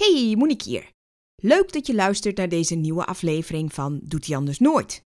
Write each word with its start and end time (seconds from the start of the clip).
Hey, 0.00 0.34
Monique 0.36 0.68
hier. 0.68 0.92
Leuk 1.42 1.72
dat 1.72 1.86
je 1.86 1.94
luistert 1.94 2.36
naar 2.36 2.48
deze 2.48 2.74
nieuwe 2.74 3.04
aflevering 3.04 3.72
van 3.72 4.00
Doet 4.02 4.26
hij 4.26 4.36
anders 4.36 4.58
nooit. 4.58 5.02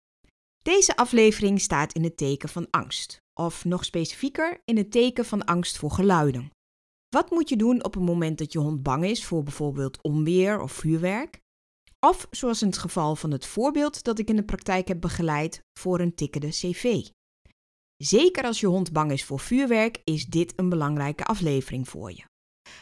Deze 0.62 0.96
aflevering 0.96 1.60
staat 1.60 1.92
in 1.92 2.04
het 2.04 2.16
teken 2.16 2.48
van 2.48 2.66
angst, 2.70 3.20
of 3.34 3.64
nog 3.64 3.84
specifieker 3.84 4.60
in 4.64 4.76
het 4.76 4.90
teken 4.90 5.24
van 5.24 5.44
angst 5.44 5.76
voor 5.76 5.90
geluiden. 5.90 6.50
Wat 7.08 7.30
moet 7.30 7.48
je 7.48 7.56
doen 7.56 7.84
op 7.84 7.94
het 7.94 8.02
moment 8.02 8.38
dat 8.38 8.52
je 8.52 8.58
hond 8.58 8.82
bang 8.82 9.04
is 9.04 9.24
voor 9.24 9.42
bijvoorbeeld 9.42 10.02
onweer 10.02 10.60
of 10.60 10.72
vuurwerk? 10.72 11.40
Of 12.00 12.26
zoals 12.30 12.62
in 12.62 12.68
het 12.68 12.78
geval 12.78 13.16
van 13.16 13.30
het 13.30 13.46
voorbeeld 13.46 14.04
dat 14.04 14.18
ik 14.18 14.28
in 14.28 14.36
de 14.36 14.44
praktijk 14.44 14.88
heb 14.88 15.00
begeleid 15.00 15.62
voor 15.78 16.00
een 16.00 16.14
tikkende 16.14 16.48
cv. 16.48 17.06
Zeker 17.96 18.44
als 18.44 18.60
je 18.60 18.66
hond 18.66 18.92
bang 18.92 19.12
is 19.12 19.24
voor 19.24 19.40
vuurwerk, 19.40 20.00
is 20.04 20.26
dit 20.26 20.52
een 20.56 20.68
belangrijke 20.68 21.24
aflevering 21.24 21.88
voor 21.88 22.10
je. 22.10 22.29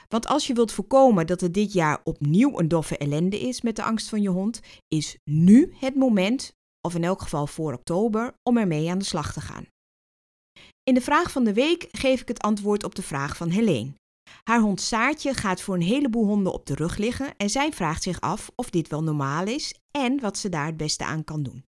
Want 0.08 0.26
als 0.26 0.46
je 0.46 0.54
wilt 0.54 0.72
voorkomen 0.72 1.26
dat 1.26 1.42
er 1.42 1.52
dit 1.52 1.72
jaar 1.72 2.00
opnieuw 2.04 2.58
een 2.58 2.68
doffe 2.68 2.96
ellende 2.96 3.40
is 3.40 3.62
met 3.62 3.76
de 3.76 3.82
angst 3.82 4.08
van 4.08 4.22
je 4.22 4.28
hond, 4.28 4.60
is 4.88 5.18
nu 5.24 5.74
het 5.78 5.94
moment, 5.94 6.52
of 6.80 6.94
in 6.94 7.04
elk 7.04 7.22
geval 7.22 7.46
voor 7.46 7.72
oktober, 7.72 8.34
om 8.42 8.56
ermee 8.56 8.90
aan 8.90 8.98
de 8.98 9.04
slag 9.04 9.32
te 9.32 9.40
gaan. 9.40 9.66
In 10.82 10.94
de 10.94 11.00
vraag 11.00 11.30
van 11.30 11.44
de 11.44 11.52
week 11.52 11.88
geef 11.90 12.20
ik 12.20 12.28
het 12.28 12.42
antwoord 12.42 12.84
op 12.84 12.94
de 12.94 13.02
vraag 13.02 13.36
van 13.36 13.48
Helene. 13.48 13.92
Haar 14.44 14.60
hond 14.60 14.80
Saartje 14.80 15.34
gaat 15.34 15.60
voor 15.60 15.74
een 15.74 15.82
heleboel 15.82 16.26
honden 16.26 16.52
op 16.52 16.66
de 16.66 16.74
rug 16.74 16.96
liggen 16.96 17.36
en 17.36 17.50
zij 17.50 17.72
vraagt 17.72 18.02
zich 18.02 18.20
af 18.20 18.50
of 18.54 18.70
dit 18.70 18.88
wel 18.88 19.02
normaal 19.02 19.46
is 19.46 19.74
en 19.90 20.20
wat 20.20 20.38
ze 20.38 20.48
daar 20.48 20.66
het 20.66 20.76
beste 20.76 21.04
aan 21.04 21.24
kan 21.24 21.42
doen. 21.42 21.64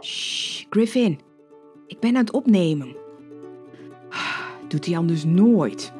Shh, 0.00 0.66
Griffin, 0.70 1.20
ik 1.86 2.00
ben 2.00 2.16
aan 2.16 2.24
het 2.24 2.32
opnemen. 2.32 2.96
Doet 4.68 4.86
hij 4.86 4.96
anders 4.96 5.24
nooit. 5.24 5.92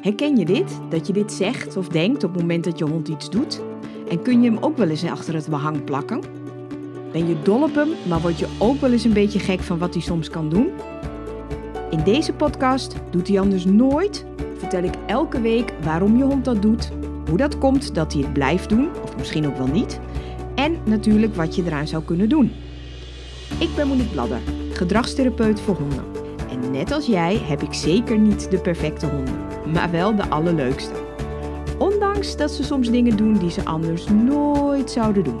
Herken 0.00 0.36
je 0.36 0.44
dit? 0.44 0.80
Dat 0.88 1.06
je 1.06 1.12
dit 1.12 1.32
zegt 1.32 1.76
of 1.76 1.88
denkt 1.88 2.24
op 2.24 2.32
het 2.32 2.40
moment 2.40 2.64
dat 2.64 2.78
je 2.78 2.84
hond 2.84 3.08
iets 3.08 3.30
doet? 3.30 3.60
En 4.08 4.22
kun 4.22 4.42
je 4.42 4.50
hem 4.50 4.58
ook 4.60 4.76
wel 4.76 4.88
eens 4.88 5.04
achter 5.04 5.34
het 5.34 5.48
behang 5.48 5.84
plakken? 5.84 6.20
Ben 7.12 7.28
je 7.28 7.42
dol 7.42 7.62
op 7.62 7.74
hem, 7.74 7.88
maar 8.08 8.20
word 8.20 8.38
je 8.38 8.46
ook 8.58 8.80
wel 8.80 8.92
eens 8.92 9.04
een 9.04 9.12
beetje 9.12 9.38
gek 9.38 9.60
van 9.60 9.78
wat 9.78 9.94
hij 9.94 10.02
soms 10.02 10.30
kan 10.30 10.48
doen? 10.48 10.70
In 11.90 12.04
deze 12.04 12.32
podcast 12.32 12.94
Doet 13.10 13.28
hij 13.28 13.40
anders 13.40 13.64
nooit 13.64 14.24
vertel 14.58 14.82
ik 14.82 14.94
elke 15.06 15.40
week 15.40 15.72
waarom 15.82 16.16
je 16.16 16.24
hond 16.24 16.44
dat 16.44 16.62
doet, 16.62 16.90
hoe 17.28 17.36
dat 17.36 17.58
komt 17.58 17.94
dat 17.94 18.12
hij 18.12 18.22
het 18.22 18.32
blijft 18.32 18.68
doen, 18.68 18.88
of 19.02 19.16
misschien 19.16 19.46
ook 19.46 19.56
wel 19.56 19.66
niet, 19.66 20.00
en 20.54 20.76
natuurlijk 20.84 21.34
wat 21.34 21.56
je 21.56 21.62
eraan 21.64 21.88
zou 21.88 22.02
kunnen 22.04 22.28
doen. 22.28 22.52
Ik 23.58 23.68
ben 23.76 23.88
Monique 23.88 24.12
Bladder, 24.12 24.40
gedragstherapeut 24.72 25.60
voor 25.60 25.76
honden. 25.76 26.04
En 26.50 26.70
net 26.70 26.92
als 26.92 27.06
jij 27.06 27.36
heb 27.36 27.62
ik 27.62 27.74
zeker 27.74 28.18
niet 28.18 28.50
de 28.50 28.58
perfecte 28.58 29.06
honden 29.06 29.49
maar 29.66 29.90
wel 29.90 30.16
de 30.16 30.28
allerleukste. 30.28 31.08
Ondanks 31.78 32.36
dat 32.36 32.50
ze 32.50 32.62
soms 32.62 32.90
dingen 32.90 33.16
doen 33.16 33.38
die 33.38 33.50
ze 33.50 33.64
anders 33.64 34.06
nooit 34.06 34.90
zouden 34.90 35.24
doen. 35.24 35.40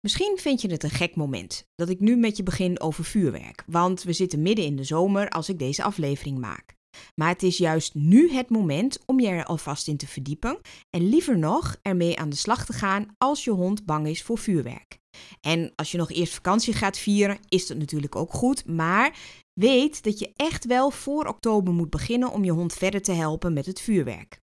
Misschien 0.00 0.38
vind 0.40 0.60
je 0.60 0.70
het 0.70 0.82
een 0.82 0.90
gek 0.90 1.16
moment 1.16 1.64
dat 1.74 1.88
ik 1.88 2.00
nu 2.00 2.16
met 2.16 2.36
je 2.36 2.42
begin 2.42 2.80
over 2.80 3.04
vuurwerk, 3.04 3.62
want 3.66 4.02
we 4.02 4.12
zitten 4.12 4.42
midden 4.42 4.64
in 4.64 4.76
de 4.76 4.84
zomer 4.84 5.28
als 5.28 5.48
ik 5.48 5.58
deze 5.58 5.82
aflevering 5.82 6.38
maak. 6.38 6.78
Maar 7.14 7.28
het 7.28 7.42
is 7.42 7.58
juist 7.58 7.94
nu 7.94 8.32
het 8.32 8.50
moment 8.50 8.98
om 9.06 9.20
je 9.20 9.28
er 9.28 9.44
alvast 9.44 9.88
in 9.88 9.96
te 9.96 10.06
verdiepen 10.06 10.58
en 10.90 11.08
liever 11.08 11.38
nog 11.38 11.76
ermee 11.82 12.18
aan 12.18 12.30
de 12.30 12.36
slag 12.36 12.64
te 12.66 12.72
gaan 12.72 13.06
als 13.18 13.44
je 13.44 13.50
hond 13.50 13.84
bang 13.84 14.06
is 14.06 14.22
voor 14.22 14.38
vuurwerk. 14.38 14.98
En 15.40 15.72
als 15.76 15.92
je 15.92 15.98
nog 15.98 16.10
eerst 16.10 16.34
vakantie 16.34 16.74
gaat 16.74 16.98
vieren, 16.98 17.38
is 17.48 17.66
dat 17.66 17.78
natuurlijk 17.78 18.16
ook 18.16 18.32
goed, 18.32 18.66
maar 18.66 19.18
Weet 19.60 20.02
dat 20.02 20.18
je 20.18 20.32
echt 20.36 20.64
wel 20.64 20.90
voor 20.90 21.26
oktober 21.26 21.72
moet 21.72 21.90
beginnen 21.90 22.30
om 22.30 22.44
je 22.44 22.52
hond 22.52 22.72
verder 22.72 23.02
te 23.02 23.12
helpen 23.12 23.52
met 23.52 23.66
het 23.66 23.80
vuurwerk. 23.80 24.38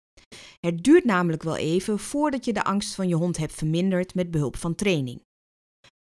Het 0.59 0.83
duurt 0.83 1.05
namelijk 1.05 1.43
wel 1.43 1.55
even 1.57 1.99
voordat 1.99 2.45
je 2.45 2.53
de 2.53 2.63
angst 2.63 2.95
van 2.95 3.07
je 3.07 3.15
hond 3.15 3.37
hebt 3.37 3.53
verminderd 3.53 4.15
met 4.15 4.31
behulp 4.31 4.57
van 4.57 4.75
training. 4.75 5.21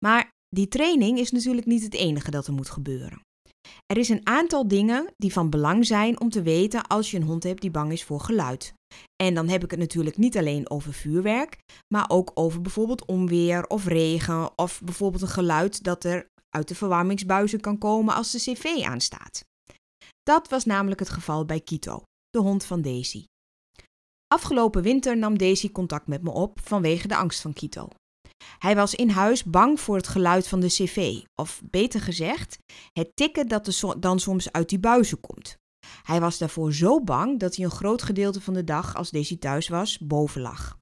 Maar 0.05 0.29
die 0.55 0.67
training 0.67 1.19
is 1.19 1.31
natuurlijk 1.31 1.67
niet 1.67 1.83
het 1.83 1.93
enige 1.93 2.31
dat 2.31 2.47
er 2.47 2.53
moet 2.53 2.69
gebeuren. 2.69 3.21
Er 3.85 3.97
is 3.97 4.09
een 4.09 4.27
aantal 4.27 4.67
dingen 4.67 5.13
die 5.15 5.33
van 5.33 5.49
belang 5.49 5.85
zijn 5.85 6.19
om 6.19 6.29
te 6.29 6.41
weten 6.41 6.87
als 6.87 7.11
je 7.11 7.17
een 7.17 7.23
hond 7.23 7.43
hebt 7.43 7.61
die 7.61 7.71
bang 7.71 7.91
is 7.91 8.03
voor 8.03 8.19
geluid. 8.19 8.73
En 9.23 9.33
dan 9.33 9.47
heb 9.47 9.63
ik 9.63 9.71
het 9.71 9.79
natuurlijk 9.79 10.17
niet 10.17 10.37
alleen 10.37 10.69
over 10.69 10.93
vuurwerk, 10.93 11.57
maar 11.93 12.09
ook 12.09 12.31
over 12.33 12.61
bijvoorbeeld 12.61 13.05
onweer 13.05 13.67
of 13.67 13.85
regen 13.85 14.57
of 14.57 14.81
bijvoorbeeld 14.83 15.21
een 15.21 15.27
geluid 15.27 15.83
dat 15.83 16.03
er 16.03 16.27
uit 16.57 16.67
de 16.67 16.75
verwarmingsbuizen 16.75 17.59
kan 17.59 17.77
komen 17.77 18.15
als 18.15 18.31
de 18.31 18.37
cv 18.37 18.83
aanstaat. 18.85 19.45
Dat 20.23 20.49
was 20.49 20.65
namelijk 20.65 20.99
het 20.99 21.09
geval 21.09 21.45
bij 21.45 21.59
Kito, 21.59 22.03
de 22.29 22.39
hond 22.39 22.63
van 22.63 22.81
Daisy. 22.81 23.25
Afgelopen 24.27 24.81
winter 24.81 25.17
nam 25.17 25.37
Daisy 25.37 25.71
contact 25.71 26.07
met 26.07 26.21
me 26.23 26.31
op 26.31 26.59
vanwege 26.63 27.07
de 27.07 27.15
angst 27.15 27.41
van 27.41 27.53
Kito. 27.53 27.87
Hij 28.59 28.75
was 28.75 28.95
in 28.95 29.09
huis 29.09 29.43
bang 29.43 29.79
voor 29.79 29.95
het 29.95 30.07
geluid 30.07 30.47
van 30.47 30.59
de 30.59 30.67
cv, 30.67 31.21
of 31.41 31.61
beter 31.63 32.01
gezegd, 32.01 32.57
het 32.93 33.09
tikken 33.13 33.47
dat 33.47 33.95
dan 33.99 34.19
soms 34.19 34.51
uit 34.51 34.69
die 34.69 34.79
buizen 34.79 35.19
komt. 35.19 35.55
Hij 36.03 36.19
was 36.19 36.37
daarvoor 36.37 36.73
zo 36.73 37.03
bang 37.03 37.39
dat 37.39 37.55
hij 37.55 37.65
een 37.65 37.71
groot 37.71 38.01
gedeelte 38.01 38.41
van 38.41 38.53
de 38.53 38.63
dag, 38.63 38.95
als 38.95 39.11
Daisy 39.11 39.37
thuis 39.37 39.67
was, 39.67 39.99
boven 39.99 40.41
lag. 40.41 40.77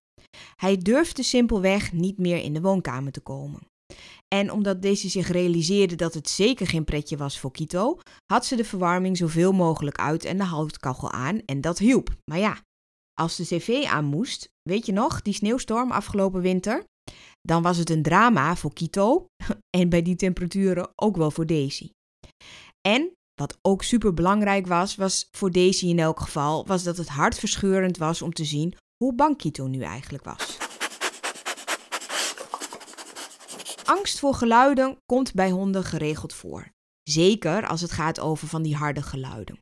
Hij 0.56 0.78
durfde 0.78 1.24
simpelweg 1.24 1.92
niet 1.92 2.18
meer 2.18 2.38
in 2.38 2.54
de 2.54 2.62
woonkamer 2.62 3.12
te 3.12 3.22
komen. 3.22 3.68
En 4.28 4.52
omdat 4.52 4.82
deze 4.82 5.10
zich 5.10 5.28
realiseerde 5.28 5.96
dat 5.96 6.14
het 6.14 6.30
zeker 6.30 6.68
geen 6.68 6.84
pretje 6.84 7.18
was 7.18 7.40
voor 7.40 7.52
Kito, 7.52 8.00
had 8.26 8.46
ze 8.46 8.56
de 8.56 8.66
verwarming 8.66 9.18
zoveel 9.18 9.52
mogelijk 9.52 9.98
uit 9.98 10.26
en 10.26 10.38
de 10.38 10.44
houtkachel 10.44 11.12
aan 11.12 11.42
en 11.46 11.62
dat 11.62 11.78
hielp. 11.78 12.16
Maar 12.32 12.40
ja, 12.40 12.62
als 13.14 13.36
de 13.36 13.44
cv 13.44 13.84
aan 13.88 14.06
moest, 14.06 14.50
weet 14.70 14.86
je 14.86 14.92
nog, 14.92 15.22
die 15.22 15.34
sneeuwstorm 15.34 15.92
afgelopen 15.92 16.42
winter? 16.42 16.84
Dan 17.42 17.62
was 17.62 17.78
het 17.78 17.90
een 17.90 18.04
drama 18.04 18.56
voor 18.56 18.74
Kito 18.74 19.26
en 19.78 19.90
bij 19.90 20.02
die 20.02 20.16
temperaturen 20.16 20.90
ook 20.96 21.18
wel 21.18 21.32
voor 21.32 21.46
Daisy. 21.46 21.90
En 22.88 23.12
wat 23.34 23.58
ook 23.62 23.84
super 23.84 24.14
belangrijk 24.14 24.68
was, 24.68 24.96
was 24.96 25.28
voor 25.32 25.52
Daisy 25.52 25.88
in 25.88 26.00
elk 26.00 26.20
geval, 26.20 26.66
was 26.66 26.84
dat 26.84 26.98
het 26.98 27.08
hartverscheurend 27.08 27.98
was 27.98 28.22
om 28.22 28.34
te 28.34 28.46
zien 28.46 28.76
hoe 29.04 29.16
bang 29.16 29.38
Kito 29.38 29.68
nu 29.68 29.82
eigenlijk 29.82 30.24
was. 30.24 30.65
Angst 33.86 34.20
voor 34.20 34.34
geluiden 34.34 34.98
komt 35.06 35.34
bij 35.34 35.50
honden 35.50 35.84
geregeld 35.84 36.34
voor. 36.34 36.72
Zeker 37.04 37.68
als 37.68 37.82
het 37.82 37.92
gaat 37.92 38.20
over 38.20 38.48
van 38.48 38.62
die 38.62 38.76
harde 38.76 39.02
geluiden. 39.02 39.60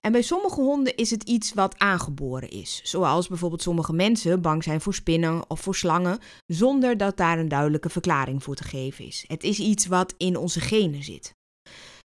En 0.00 0.12
bij 0.12 0.22
sommige 0.22 0.60
honden 0.60 0.96
is 0.96 1.10
het 1.10 1.22
iets 1.22 1.54
wat 1.54 1.78
aangeboren 1.78 2.50
is, 2.50 2.80
zoals 2.82 3.28
bijvoorbeeld 3.28 3.62
sommige 3.62 3.92
mensen 3.92 4.42
bang 4.42 4.62
zijn 4.62 4.80
voor 4.80 4.94
spinnen 4.94 5.50
of 5.50 5.60
voor 5.60 5.74
slangen, 5.74 6.18
zonder 6.46 6.96
dat 6.96 7.16
daar 7.16 7.38
een 7.38 7.48
duidelijke 7.48 7.88
verklaring 7.88 8.42
voor 8.42 8.54
te 8.54 8.64
geven 8.64 9.04
is. 9.04 9.24
Het 9.26 9.42
is 9.42 9.58
iets 9.58 9.86
wat 9.86 10.14
in 10.16 10.36
onze 10.36 10.60
genen 10.60 11.02
zit. 11.02 11.34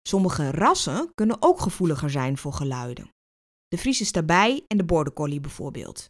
Sommige 0.02 0.50
rassen 0.50 1.10
kunnen 1.14 1.36
ook 1.40 1.60
gevoeliger 1.60 2.10
zijn 2.10 2.38
voor 2.38 2.52
geluiden. 2.52 3.08
De 3.68 3.78
Friese 3.78 4.04
stabij 4.04 4.64
en 4.66 4.76
de 4.76 4.84
border 4.84 5.12
collie 5.12 5.40
bijvoorbeeld. 5.40 6.06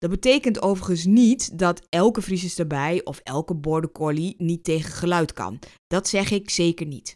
Dat 0.00 0.10
betekent 0.10 0.62
overigens 0.62 1.04
niet 1.04 1.58
dat 1.58 1.86
elke 1.88 2.22
Friese 2.22 2.60
erbij 2.60 3.04
of 3.04 3.20
elke 3.22 3.54
border 3.54 3.92
collie 3.92 4.34
niet 4.38 4.64
tegen 4.64 4.92
geluid 4.92 5.32
kan. 5.32 5.58
Dat 5.86 6.08
zeg 6.08 6.30
ik 6.30 6.50
zeker 6.50 6.86
niet. 6.86 7.14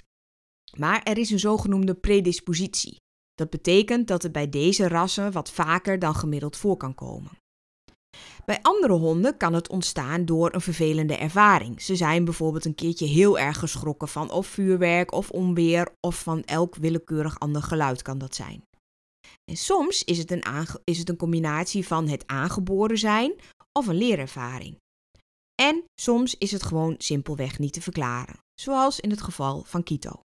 Maar 0.77 1.03
er 1.03 1.19
is 1.19 1.31
een 1.31 1.39
zogenoemde 1.39 1.95
predispositie. 1.95 3.01
Dat 3.35 3.51
betekent 3.51 4.07
dat 4.09 4.23
het 4.23 4.33
bij 4.33 4.49
deze 4.49 4.89
rassen 4.89 5.33
wat 5.33 5.51
vaker 5.51 5.99
dan 5.99 6.15
gemiddeld 6.15 6.57
voor 6.57 6.77
kan 6.77 6.95
komen. 6.95 7.31
Bij 8.45 8.59
andere 8.63 8.93
honden 8.93 9.37
kan 9.37 9.53
het 9.53 9.69
ontstaan 9.69 10.25
door 10.25 10.55
een 10.55 10.61
vervelende 10.61 11.17
ervaring. 11.17 11.83
Ze 11.83 11.97
zijn 11.97 12.25
bijvoorbeeld 12.25 12.65
een 12.65 12.75
keertje 12.75 13.07
heel 13.07 13.39
erg 13.39 13.59
geschrokken 13.59 14.09
van 14.09 14.31
of 14.31 14.47
vuurwerk 14.47 15.13
of 15.13 15.31
onweer 15.31 15.89
of 16.01 16.23
van 16.23 16.43
elk 16.43 16.77
willekeurig 16.77 17.39
ander 17.39 17.63
geluid 17.63 18.03
kan 18.03 18.19
dat 18.19 18.35
zijn. 18.35 18.65
En 19.45 19.57
soms 19.57 20.05
is 20.05 20.19
het, 20.19 20.31
een 20.31 20.43
is 20.85 20.99
het 20.99 21.09
een 21.09 21.17
combinatie 21.17 21.87
van 21.87 22.09
het 22.09 22.27
aangeboren 22.27 22.99
zijn 22.99 23.33
of 23.73 23.87
een 23.87 23.97
leerervaring. 23.97 24.77
En 25.63 25.85
soms 26.01 26.35
is 26.39 26.51
het 26.51 26.63
gewoon 26.63 26.95
simpelweg 26.99 27.59
niet 27.59 27.73
te 27.73 27.81
verklaren, 27.81 28.39
zoals 28.61 29.01
in 29.01 29.11
het 29.11 29.23
geval 29.23 29.63
van 29.65 29.83
Kito. 29.83 30.21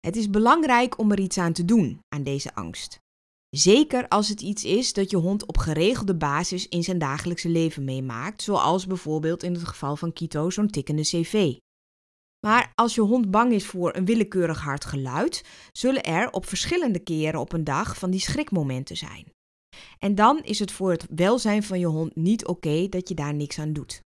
Het 0.00 0.16
is 0.16 0.30
belangrijk 0.30 0.98
om 0.98 1.12
er 1.12 1.20
iets 1.20 1.38
aan 1.38 1.52
te 1.52 1.64
doen 1.64 1.98
aan 2.08 2.22
deze 2.22 2.54
angst. 2.54 2.98
Zeker 3.56 4.08
als 4.08 4.28
het 4.28 4.40
iets 4.40 4.64
is 4.64 4.92
dat 4.92 5.10
je 5.10 5.16
hond 5.16 5.46
op 5.46 5.58
geregelde 5.58 6.14
basis 6.14 6.68
in 6.68 6.82
zijn 6.82 6.98
dagelijkse 6.98 7.48
leven 7.48 7.84
meemaakt, 7.84 8.42
zoals 8.42 8.86
bijvoorbeeld 8.86 9.42
in 9.42 9.54
het 9.54 9.64
geval 9.64 9.96
van 9.96 10.12
Kito 10.12 10.50
zo'n 10.50 10.70
tikkende 10.70 11.02
cv. 11.02 11.56
Maar 12.46 12.72
als 12.74 12.94
je 12.94 13.00
hond 13.00 13.30
bang 13.30 13.52
is 13.52 13.66
voor 13.66 13.96
een 13.96 14.04
willekeurig 14.04 14.60
hard 14.60 14.84
geluid, 14.84 15.44
zullen 15.72 16.02
er 16.02 16.30
op 16.30 16.46
verschillende 16.46 16.98
keren 16.98 17.40
op 17.40 17.52
een 17.52 17.64
dag 17.64 17.98
van 17.98 18.10
die 18.10 18.20
schrikmomenten 18.20 18.96
zijn. 18.96 19.24
En 19.98 20.14
dan 20.14 20.42
is 20.42 20.58
het 20.58 20.72
voor 20.72 20.90
het 20.90 21.06
welzijn 21.14 21.62
van 21.62 21.78
je 21.78 21.86
hond 21.86 22.16
niet 22.16 22.46
oké 22.46 22.88
dat 22.88 23.08
je 23.08 23.14
daar 23.14 23.34
niks 23.34 23.58
aan 23.58 23.72
doet. 23.72 24.00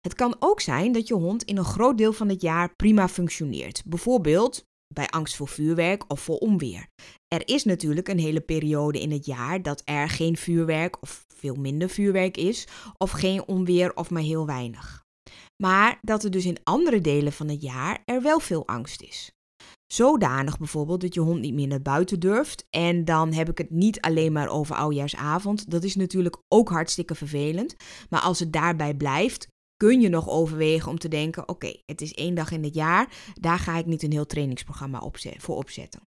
Het 0.00 0.14
kan 0.14 0.36
ook 0.38 0.60
zijn 0.60 0.92
dat 0.92 1.08
je 1.08 1.14
hond 1.14 1.42
in 1.42 1.56
een 1.56 1.64
groot 1.64 1.98
deel 1.98 2.12
van 2.12 2.28
het 2.28 2.42
jaar 2.42 2.74
prima 2.74 3.08
functioneert. 3.08 3.82
Bijvoorbeeld 3.86 4.64
bij 4.94 5.06
angst 5.08 5.36
voor 5.36 5.48
vuurwerk 5.48 6.10
of 6.10 6.20
voor 6.20 6.38
onweer. 6.38 6.86
Er 7.28 7.48
is 7.48 7.64
natuurlijk 7.64 8.08
een 8.08 8.18
hele 8.18 8.40
periode 8.40 9.00
in 9.00 9.10
het 9.10 9.26
jaar 9.26 9.62
dat 9.62 9.82
er 9.84 10.08
geen 10.08 10.36
vuurwerk 10.36 11.02
of 11.02 11.24
veel 11.34 11.54
minder 11.54 11.88
vuurwerk 11.88 12.36
is, 12.36 12.66
of 12.98 13.10
geen 13.10 13.46
onweer 13.46 13.94
of 13.94 14.10
maar 14.10 14.22
heel 14.22 14.46
weinig. 14.46 15.03
Maar 15.62 15.98
dat 16.02 16.24
er 16.24 16.30
dus 16.30 16.44
in 16.44 16.58
andere 16.62 17.00
delen 17.00 17.32
van 17.32 17.48
het 17.48 17.62
jaar 17.62 18.02
er 18.04 18.22
wel 18.22 18.40
veel 18.40 18.66
angst 18.66 19.02
is. 19.02 19.32
Zodanig 19.86 20.58
bijvoorbeeld 20.58 21.00
dat 21.00 21.14
je 21.14 21.20
hond 21.20 21.40
niet 21.40 21.54
meer 21.54 21.66
naar 21.66 21.82
buiten 21.82 22.20
durft. 22.20 22.66
En 22.70 23.04
dan 23.04 23.32
heb 23.32 23.48
ik 23.48 23.58
het 23.58 23.70
niet 23.70 24.00
alleen 24.00 24.32
maar 24.32 24.48
over 24.48 24.76
oudjaarsavond. 24.76 25.70
Dat 25.70 25.84
is 25.84 25.94
natuurlijk 25.94 26.36
ook 26.48 26.68
hartstikke 26.68 27.14
vervelend. 27.14 27.76
Maar 28.10 28.20
als 28.20 28.38
het 28.38 28.52
daarbij 28.52 28.94
blijft, 28.94 29.48
kun 29.76 30.00
je 30.00 30.08
nog 30.08 30.28
overwegen 30.28 30.90
om 30.90 30.98
te 30.98 31.08
denken: 31.08 31.48
oké, 31.48 31.80
het 31.86 32.00
is 32.00 32.12
één 32.12 32.34
dag 32.34 32.50
in 32.50 32.64
het 32.64 32.74
jaar, 32.74 33.32
daar 33.34 33.58
ga 33.58 33.78
ik 33.78 33.86
niet 33.86 34.02
een 34.02 34.12
heel 34.12 34.26
trainingsprogramma 34.26 35.10
voor 35.38 35.56
opzetten. 35.56 36.00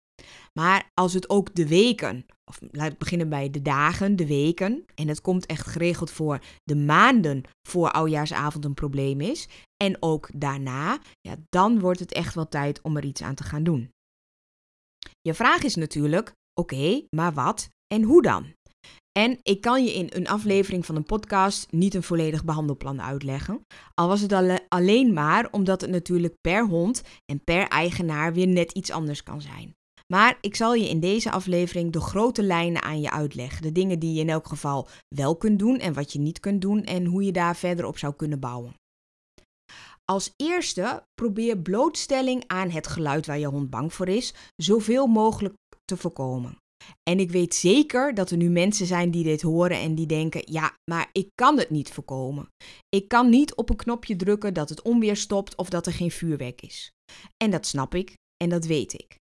Maar 0.54 0.92
als 0.94 1.14
het 1.14 1.30
ook 1.30 1.56
de 1.56 1.68
weken, 1.68 2.26
of 2.46 2.60
laat 2.72 2.92
ik 2.92 2.98
beginnen 2.98 3.30
bij 3.30 3.50
de 3.50 3.62
dagen, 3.62 4.16
de 4.16 4.28
weken, 4.28 4.86
en 4.96 5.08
het 5.08 5.22
komt 5.22 5.46
echt 5.46 5.68
geregeld 5.68 6.12
voor 6.12 6.40
de 6.64 6.76
maanden 6.76 7.44
voor 7.68 7.92
oudjaarsavond 7.92 8.66
een 8.66 8.74
probleem 8.74 9.22
is, 9.22 9.48
en 9.84 9.98
ook 10.00 10.30
daarna, 10.34 11.00
ja, 11.22 11.36
dan 11.50 11.80
wordt 11.80 12.00
het 12.00 12.14
echt 12.14 12.36
wel 12.36 12.48
tijd 12.48 12.82
om 12.82 12.98
er 12.98 13.06
iets 13.06 13.22
aan 13.22 13.36
te 13.36 13.44
gaan 13.44 13.64
doen. 13.64 13.90
Je 15.22 15.34
vraag 15.34 15.64
is 15.64 15.76
natuurlijk: 15.76 16.32
oké, 16.54 17.02
maar 17.16 17.34
wat 17.34 17.70
en 17.94 18.04
hoe 18.04 18.22
dan? 18.22 18.56
En 19.20 19.40
ik 19.44 19.62
kan 19.62 19.84
je 19.84 19.94
in 19.94 20.10
een 20.10 20.28
aflevering 20.28 20.86
van 20.86 20.96
een 20.96 21.04
podcast 21.04 21.72
niet 21.72 21.94
een 21.94 22.04
volledig 22.04 22.46
behandelplan 22.46 23.02
uitleggen. 23.02 23.62
Al 23.94 24.08
was 24.08 24.22
het 24.22 24.34
alleen 24.68 25.14
maar 25.14 25.52
omdat 25.52 25.82
het 25.82 25.90
natuurlijk 25.90 26.34
per 26.42 26.66
hond 26.66 27.04
en 27.26 27.44
per 27.44 27.68
eigenaar 27.68 28.34
weer 28.34 28.48
net 28.48 28.72
iets 28.72 28.92
anders 28.92 29.24
kan 29.24 29.42
zijn. 29.42 29.77
Maar 30.14 30.38
ik 30.42 30.56
zal 30.56 30.74
je 30.74 30.90
in 30.90 31.00
deze 31.00 31.32
aflevering 31.32 31.92
de 31.92 32.02
grote 32.02 32.44
lijnen 32.44 32.82
aan 32.82 33.02
je 33.02 33.12
uitleggen. 33.12 33.62
De 33.62 33.72
dingen 33.72 34.00
die 34.00 34.14
je 34.14 34.20
in 34.20 34.30
elk 34.30 34.48
geval 34.48 34.88
wel 35.16 35.36
kunt 35.36 35.60
doen 35.60 35.80
en 35.80 35.94
wat 35.94 36.14
je 36.14 36.20
niet 36.20 36.40
kunt 36.40 36.62
doen 36.62 36.84
en 36.84 37.06
hoe 37.06 37.24
je 37.24 37.32
daar 37.32 37.56
verder 37.56 37.86
op 37.86 37.98
zou 37.98 38.14
kunnen 38.14 38.40
bouwen. 38.40 38.74
Als 40.06 40.34
eerste 40.36 41.04
probeer 41.14 41.58
blootstelling 41.58 42.44
aan 42.48 42.70
het 42.70 42.88
geluid 42.88 43.26
waar 43.26 43.40
je 43.40 43.48
hond 43.48 43.70
bang 43.70 43.94
voor 43.94 44.08
is 44.08 44.34
zoveel 44.56 45.08
mogelijk 45.08 45.56
te 45.86 45.98
voorkomen. 45.98 46.58
En 47.10 47.20
ik 47.20 47.32
weet 47.32 47.56
zeker 47.56 48.14
dat 48.14 48.32
er 48.32 48.38
nu 48.38 48.50
mensen 48.50 48.86
zijn 48.86 49.12
die 49.12 49.24
dit 49.24 49.42
horen 49.42 49.78
en 49.78 49.96
die 49.96 50.06
denken: 50.06 50.42
ja, 50.46 50.74
maar 50.92 51.10
ik 51.12 51.30
kan 51.36 51.58
het 51.58 51.70
niet 51.70 51.92
voorkomen. 51.92 52.50
Ik 52.90 53.08
kan 53.08 53.30
niet 53.30 53.56
op 53.56 53.70
een 53.70 53.76
knopje 53.76 54.16
drukken 54.16 54.54
dat 54.54 54.70
het 54.70 54.82
onweer 54.82 55.16
stopt 55.16 55.56
of 55.56 55.70
dat 55.70 55.86
er 55.86 55.94
geen 55.94 56.12
vuurwerk 56.12 56.62
is. 56.62 56.92
En 57.44 57.52
dat 57.52 57.66
snap 57.66 57.96
ik 57.96 58.14
en 58.44 58.50
dat 58.50 58.66
weet 58.66 58.94
ik. 58.94 59.16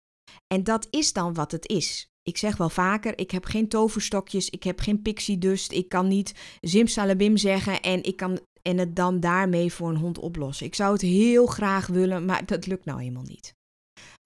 En 0.54 0.64
dat 0.64 0.88
is 0.90 1.14
dan 1.14 1.34
wat 1.34 1.52
het 1.52 1.68
is. 1.68 2.08
Ik 2.22 2.38
zeg 2.38 2.58
wel 2.58 2.70
vaker, 2.70 3.18
ik 3.18 3.32
heb 3.32 3.46
geen 3.46 3.68
toverstokjes, 3.68 4.50
ik 4.50 4.64
heb 4.64 4.80
geen 4.80 5.02
pixie 5.02 5.38
dust, 5.38 5.72
ik 5.72 5.90
kan 5.90 6.08
niet 6.08 6.58
zimsalabim 6.62 7.38
zeggen 7.38 7.82
en 7.82 8.04
ik 8.04 8.16
kan 8.18 8.40
en 8.62 8.78
het 8.78 8.96
dan 8.96 9.20
daarmee 9.20 9.74
voor 9.74 9.90
een 9.90 9.98
hond 9.98 10.18
oplossen. 10.18 10.66
Ik 10.66 10.76
zou 10.76 10.94
het 10.94 11.02
heel 11.02 11.46
graag 11.46 11.88
willen, 11.88 12.26
maar 12.26 12.46
dat 12.46 12.66
lukt 12.66 12.86
nou 12.86 13.00
eenmaal 13.00 13.24
niet. 13.24 13.54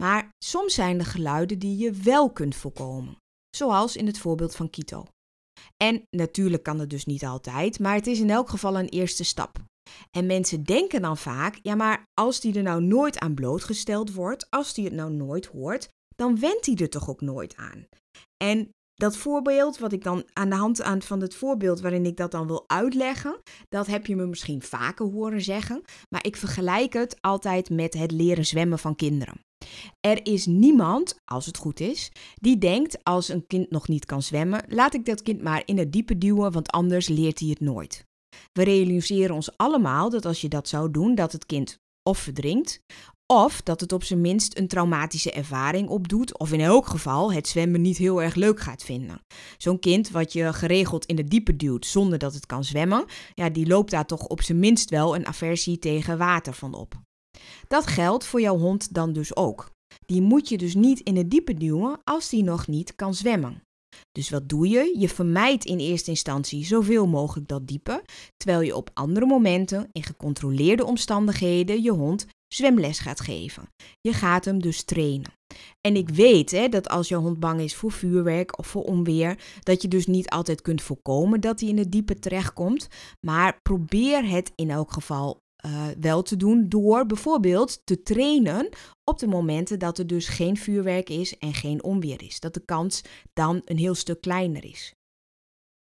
Maar 0.03 0.29
soms 0.43 0.73
zijn 0.73 0.99
er 0.99 1.05
geluiden 1.05 1.59
die 1.59 1.77
je 1.77 1.91
wel 1.91 2.31
kunt 2.31 2.55
voorkomen, 2.55 3.17
zoals 3.55 3.95
in 3.95 4.05
het 4.05 4.17
voorbeeld 4.17 4.55
van 4.55 4.69
Kito. 4.69 5.05
En 5.83 6.03
natuurlijk 6.09 6.63
kan 6.63 6.79
het 6.79 6.89
dus 6.89 7.05
niet 7.05 7.25
altijd, 7.25 7.79
maar 7.79 7.95
het 7.95 8.07
is 8.07 8.19
in 8.19 8.29
elk 8.29 8.49
geval 8.49 8.79
een 8.79 8.89
eerste 8.89 9.23
stap. 9.23 9.57
En 10.11 10.25
mensen 10.25 10.63
denken 10.63 11.01
dan 11.01 11.17
vaak, 11.17 11.59
ja 11.61 11.75
maar 11.75 12.03
als 12.13 12.39
die 12.39 12.55
er 12.55 12.63
nou 12.63 12.83
nooit 12.83 13.19
aan 13.19 13.33
blootgesteld 13.33 14.13
wordt, 14.13 14.49
als 14.49 14.73
die 14.73 14.85
het 14.85 14.93
nou 14.93 15.11
nooit 15.11 15.45
hoort, 15.45 15.89
dan 16.19 16.39
wendt 16.39 16.65
hij 16.65 16.75
er 16.75 16.89
toch 16.89 17.09
ook 17.09 17.21
nooit 17.21 17.55
aan. 17.55 17.87
En 18.43 18.69
dat 18.93 19.17
voorbeeld, 19.17 19.77
wat 19.77 19.91
ik 19.91 20.03
dan 20.03 20.23
aan 20.33 20.49
de 20.49 20.55
hand 20.55 20.81
aan 20.81 21.01
van 21.01 21.21
het 21.21 21.35
voorbeeld 21.35 21.79
waarin 21.79 22.05
ik 22.05 22.17
dat 22.17 22.31
dan 22.31 22.47
wil 22.47 22.63
uitleggen, 22.67 23.41
dat 23.69 23.87
heb 23.87 24.05
je 24.05 24.15
me 24.15 24.25
misschien 24.25 24.61
vaker 24.61 25.05
horen 25.05 25.41
zeggen, 25.41 25.81
maar 26.09 26.25
ik 26.25 26.35
vergelijk 26.35 26.93
het 26.93 27.21
altijd 27.21 27.69
met 27.69 27.93
het 27.93 28.11
leren 28.11 28.45
zwemmen 28.45 28.79
van 28.79 28.95
kinderen. 28.95 29.41
Er 29.99 30.25
is 30.25 30.45
niemand, 30.45 31.15
als 31.25 31.45
het 31.45 31.57
goed 31.57 31.79
is, 31.79 32.11
die 32.35 32.57
denkt 32.57 33.03
als 33.03 33.29
een 33.29 33.47
kind 33.47 33.69
nog 33.69 33.87
niet 33.87 34.05
kan 34.05 34.21
zwemmen, 34.21 34.63
laat 34.67 34.93
ik 34.93 35.05
dat 35.05 35.21
kind 35.21 35.41
maar 35.41 35.61
in 35.65 35.77
het 35.77 35.91
diepe 35.91 36.17
duwen, 36.17 36.51
want 36.51 36.71
anders 36.71 37.07
leert 37.07 37.39
hij 37.39 37.49
het 37.49 37.59
nooit. 37.59 38.05
We 38.51 38.63
realiseren 38.63 39.35
ons 39.35 39.57
allemaal 39.57 40.09
dat 40.09 40.25
als 40.25 40.41
je 40.41 40.47
dat 40.47 40.67
zou 40.67 40.91
doen, 40.91 41.15
dat 41.15 41.31
het 41.31 41.45
kind 41.45 41.77
of 42.09 42.17
verdrinkt, 42.17 42.81
of 43.33 43.61
dat 43.61 43.81
het 43.81 43.91
op 43.91 44.03
zijn 44.03 44.21
minst 44.21 44.57
een 44.57 44.67
traumatische 44.67 45.31
ervaring 45.31 45.89
opdoet, 45.89 46.37
of 46.39 46.51
in 46.51 46.59
elk 46.59 46.87
geval 46.87 47.33
het 47.33 47.47
zwemmen 47.47 47.81
niet 47.81 47.97
heel 47.97 48.21
erg 48.21 48.35
leuk 48.35 48.59
gaat 48.59 48.83
vinden. 48.83 49.21
Zo'n 49.57 49.79
kind 49.79 50.09
wat 50.09 50.33
je 50.33 50.53
geregeld 50.53 51.05
in 51.05 51.17
het 51.17 51.29
diepe 51.29 51.55
duwt 51.55 51.85
zonder 51.85 52.19
dat 52.19 52.33
het 52.33 52.45
kan 52.45 52.63
zwemmen, 52.63 53.05
ja, 53.33 53.49
die 53.49 53.67
loopt 53.67 53.91
daar 53.91 54.05
toch 54.05 54.27
op 54.27 54.41
zijn 54.41 54.59
minst 54.59 54.89
wel 54.89 55.15
een 55.15 55.27
aversie 55.27 55.79
tegen 55.79 56.17
water 56.17 56.53
van 56.53 56.73
op. 56.73 56.99
Dat 57.67 57.87
geldt 57.87 58.25
voor 58.25 58.41
jouw 58.41 58.57
hond 58.57 58.93
dan 58.93 59.13
dus 59.13 59.35
ook. 59.35 59.71
Die 60.05 60.21
moet 60.21 60.49
je 60.49 60.57
dus 60.57 60.75
niet 60.75 60.99
in 60.99 61.17
het 61.17 61.31
diepe 61.31 61.53
duwen 61.53 61.99
als 62.03 62.29
die 62.29 62.43
nog 62.43 62.67
niet 62.67 62.95
kan 62.95 63.13
zwemmen. 63.13 63.63
Dus 64.11 64.29
wat 64.29 64.49
doe 64.49 64.67
je? 64.67 64.95
Je 64.97 65.09
vermijdt 65.09 65.65
in 65.65 65.79
eerste 65.79 66.09
instantie 66.09 66.65
zoveel 66.65 67.07
mogelijk 67.07 67.47
dat 67.47 67.67
diepe, 67.67 68.03
terwijl 68.37 68.61
je 68.61 68.75
op 68.75 68.89
andere 68.93 69.25
momenten 69.25 69.89
in 69.91 70.03
gecontroleerde 70.03 70.85
omstandigheden 70.85 71.81
je 71.81 71.91
hond 71.91 72.25
zwemles 72.53 72.99
gaat 72.99 73.19
geven. 73.19 73.69
Je 74.01 74.13
gaat 74.13 74.45
hem 74.45 74.61
dus 74.61 74.83
trainen. 74.83 75.31
En 75.81 75.95
ik 75.95 76.09
weet 76.09 76.51
hè, 76.51 76.69
dat 76.69 76.89
als 76.89 77.07
je 77.07 77.15
hond 77.15 77.39
bang 77.39 77.61
is 77.61 77.75
voor 77.75 77.91
vuurwerk 77.91 78.57
of 78.57 78.67
voor 78.67 78.83
onweer, 78.83 79.37
dat 79.59 79.81
je 79.81 79.87
dus 79.87 80.07
niet 80.07 80.29
altijd 80.29 80.61
kunt 80.61 80.81
voorkomen 80.81 81.41
dat 81.41 81.59
hij 81.59 81.69
in 81.69 81.77
het 81.77 81.91
diepe 81.91 82.19
terechtkomt. 82.19 82.87
Maar 83.25 83.59
probeer 83.61 84.29
het 84.29 84.51
in 84.55 84.69
elk 84.69 84.91
geval 84.91 85.41
uh, 85.65 85.87
wel 85.99 86.21
te 86.21 86.37
doen 86.37 86.69
door 86.69 87.05
bijvoorbeeld 87.05 87.81
te 87.83 88.01
trainen 88.01 88.69
op 89.03 89.19
de 89.19 89.27
momenten 89.27 89.79
dat 89.79 89.97
er 89.97 90.07
dus 90.07 90.27
geen 90.27 90.57
vuurwerk 90.57 91.09
is 91.09 91.37
en 91.37 91.53
geen 91.53 91.83
onweer 91.83 92.23
is. 92.23 92.39
Dat 92.39 92.53
de 92.53 92.65
kans 92.65 93.01
dan 93.33 93.61
een 93.65 93.77
heel 93.77 93.95
stuk 93.95 94.21
kleiner 94.21 94.65
is. 94.65 94.93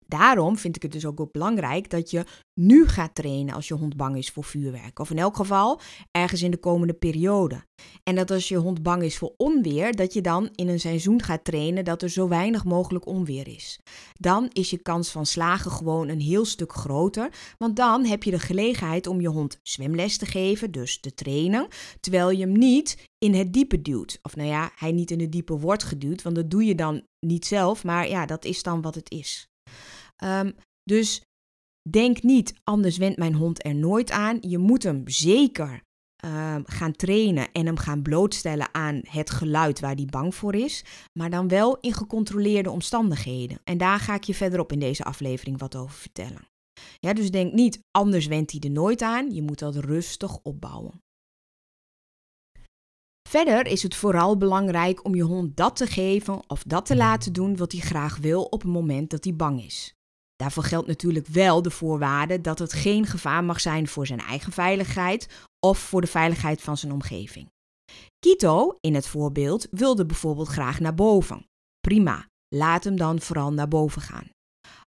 Daarom 0.07 0.57
vind 0.57 0.75
ik 0.75 0.81
het 0.81 0.91
dus 0.91 1.05
ook 1.05 1.31
belangrijk 1.31 1.89
dat 1.89 2.11
je 2.11 2.25
nu 2.53 2.87
gaat 2.87 3.15
trainen 3.15 3.55
als 3.55 3.67
je 3.67 3.73
hond 3.73 3.97
bang 3.97 4.17
is 4.17 4.29
voor 4.29 4.43
vuurwerk. 4.43 4.99
Of 4.99 5.09
in 5.09 5.17
elk 5.17 5.35
geval 5.35 5.79
ergens 6.11 6.41
in 6.41 6.51
de 6.51 6.57
komende 6.57 6.93
periode. 6.93 7.65
En 8.03 8.15
dat 8.15 8.31
als 8.31 8.47
je 8.47 8.57
hond 8.57 8.83
bang 8.83 9.03
is 9.03 9.17
voor 9.17 9.33
onweer, 9.37 9.95
dat 9.95 10.13
je 10.13 10.21
dan 10.21 10.49
in 10.55 10.67
een 10.67 10.79
seizoen 10.79 11.23
gaat 11.23 11.43
trainen 11.43 11.85
dat 11.85 12.01
er 12.01 12.09
zo 12.09 12.27
weinig 12.27 12.65
mogelijk 12.65 13.05
onweer 13.05 13.47
is. 13.47 13.79
Dan 14.13 14.49
is 14.53 14.69
je 14.69 14.77
kans 14.77 15.09
van 15.09 15.25
slagen 15.25 15.71
gewoon 15.71 16.07
een 16.07 16.21
heel 16.21 16.45
stuk 16.45 16.73
groter. 16.73 17.29
Want 17.57 17.75
dan 17.75 18.05
heb 18.05 18.23
je 18.23 18.31
de 18.31 18.39
gelegenheid 18.39 19.07
om 19.07 19.21
je 19.21 19.27
hond 19.27 19.59
zwemles 19.63 20.17
te 20.17 20.25
geven, 20.25 20.71
dus 20.71 20.99
te 20.99 21.13
trainen. 21.13 21.67
Terwijl 21.99 22.31
je 22.31 22.41
hem 22.41 22.57
niet 22.57 23.05
in 23.17 23.33
het 23.33 23.53
diepe 23.53 23.81
duwt. 23.81 24.19
Of 24.21 24.35
nou 24.35 24.47
ja, 24.47 24.71
hij 24.75 24.91
niet 24.91 25.11
in 25.11 25.19
het 25.19 25.31
diepe 25.31 25.59
wordt 25.59 25.83
geduwd, 25.83 26.21
want 26.21 26.35
dat 26.35 26.49
doe 26.49 26.65
je 26.65 26.75
dan 26.75 27.03
niet 27.19 27.45
zelf. 27.45 27.83
Maar 27.83 28.09
ja, 28.09 28.25
dat 28.25 28.45
is 28.45 28.63
dan 28.63 28.81
wat 28.81 28.95
het 28.95 29.11
is. 29.11 29.49
Um, 30.23 30.55
dus 30.83 31.21
denk 31.89 32.21
niet, 32.23 32.53
anders 32.63 32.97
wendt 32.97 33.17
mijn 33.17 33.33
hond 33.33 33.65
er 33.65 33.75
nooit 33.75 34.11
aan. 34.11 34.37
Je 34.41 34.57
moet 34.57 34.83
hem 34.83 35.01
zeker 35.05 35.81
um, 36.25 36.63
gaan 36.65 36.91
trainen 36.91 37.51
en 37.51 37.65
hem 37.65 37.77
gaan 37.77 38.01
blootstellen 38.01 38.73
aan 38.73 38.99
het 39.03 39.29
geluid 39.29 39.79
waar 39.79 39.95
hij 39.95 40.05
bang 40.05 40.35
voor 40.35 40.55
is. 40.55 40.83
Maar 41.13 41.29
dan 41.29 41.47
wel 41.47 41.77
in 41.79 41.93
gecontroleerde 41.93 42.71
omstandigheden. 42.71 43.59
En 43.63 43.77
daar 43.77 43.99
ga 43.99 44.15
ik 44.15 44.23
je 44.23 44.33
verderop 44.33 44.71
in 44.71 44.79
deze 44.79 45.03
aflevering 45.03 45.59
wat 45.59 45.75
over 45.75 45.95
vertellen. 45.95 46.47
Ja, 46.99 47.13
dus 47.13 47.31
denk 47.31 47.53
niet, 47.53 47.79
anders 47.91 48.27
wendt 48.27 48.51
hij 48.51 48.59
er 48.61 48.71
nooit 48.71 49.01
aan. 49.01 49.31
Je 49.31 49.41
moet 49.41 49.59
dat 49.59 49.75
rustig 49.75 50.37
opbouwen. 50.41 51.01
Verder 53.27 53.65
is 53.65 53.83
het 53.83 53.95
vooral 53.95 54.37
belangrijk 54.37 55.05
om 55.05 55.15
je 55.15 55.23
hond 55.23 55.57
dat 55.57 55.75
te 55.75 55.87
geven 55.87 56.49
of 56.49 56.63
dat 56.63 56.85
te 56.85 56.95
laten 56.95 57.33
doen 57.33 57.57
wat 57.57 57.71
hij 57.71 57.81
graag 57.81 58.17
wil 58.17 58.43
op 58.43 58.61
het 58.61 58.71
moment 58.71 59.09
dat 59.09 59.23
hij 59.23 59.35
bang 59.35 59.63
is. 59.63 59.93
Daarvoor 60.35 60.63
geldt 60.63 60.87
natuurlijk 60.87 61.27
wel 61.27 61.61
de 61.61 61.71
voorwaarde 61.71 62.41
dat 62.41 62.59
het 62.59 62.73
geen 62.73 63.05
gevaar 63.05 63.43
mag 63.43 63.59
zijn 63.59 63.87
voor 63.87 64.07
zijn 64.07 64.19
eigen 64.19 64.51
veiligheid 64.51 65.27
of 65.59 65.77
voor 65.79 66.01
de 66.01 66.07
veiligheid 66.07 66.61
van 66.61 66.77
zijn 66.77 66.91
omgeving. 66.91 67.49
Kito, 68.19 68.77
in 68.81 68.95
het 68.95 69.07
voorbeeld, 69.07 69.67
wilde 69.71 70.05
bijvoorbeeld 70.05 70.47
graag 70.47 70.79
naar 70.79 70.95
boven. 70.95 71.45
Prima, 71.79 72.27
laat 72.55 72.83
hem 72.83 72.97
dan 72.97 73.19
vooral 73.21 73.53
naar 73.53 73.67
boven 73.67 74.01
gaan. 74.01 74.29